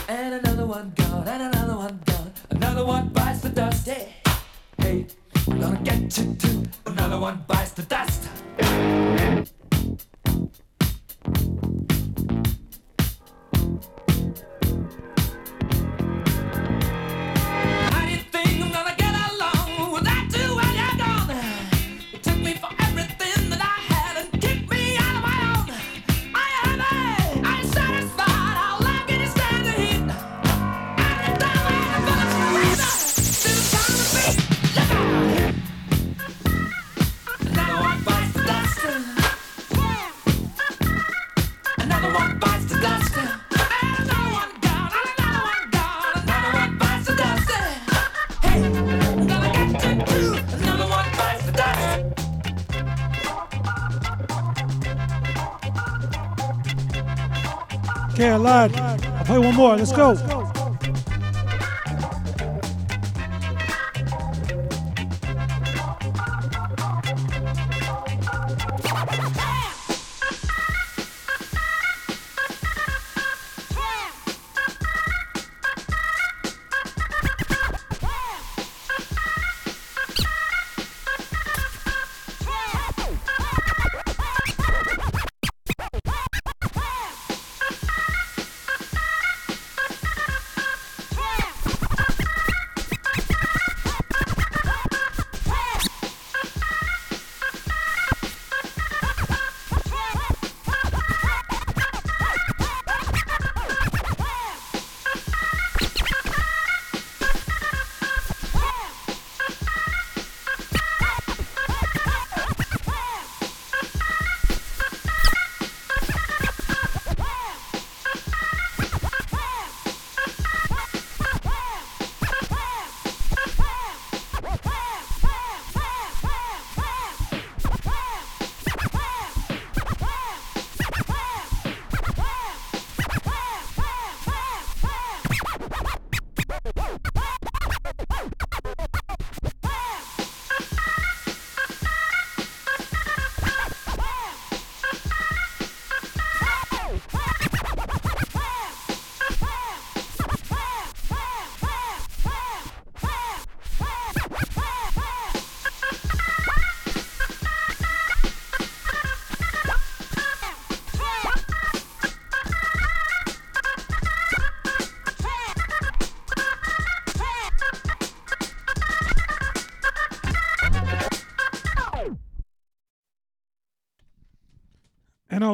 And 0.09 0.35
another 0.35 0.67
one 0.67 0.93
gone. 0.97 1.29
And 1.29 1.43
another 1.55 1.77
one 1.77 2.01
gone. 2.07 2.33
Another 2.51 2.85
one 2.85 3.09
bites 3.09 3.22
Hey, 3.55 5.07
I'm 5.47 5.61
gonna 5.61 5.81
get 5.85 6.17
you 6.17 6.35
too. 6.35 6.63
Another 6.87 7.21
one 7.21 7.45
bites 7.47 7.73
the 7.73 7.83
dust. 7.83 8.29
I'll 58.53 59.25
play 59.25 59.39
one 59.39 59.55
more. 59.55 59.77
Let's 59.77 59.93
go. 59.93 60.52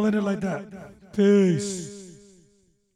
End 0.09 0.17
it 0.17 0.23
like 0.23 0.41
that. 0.41 1.13
Peace. 1.13 1.78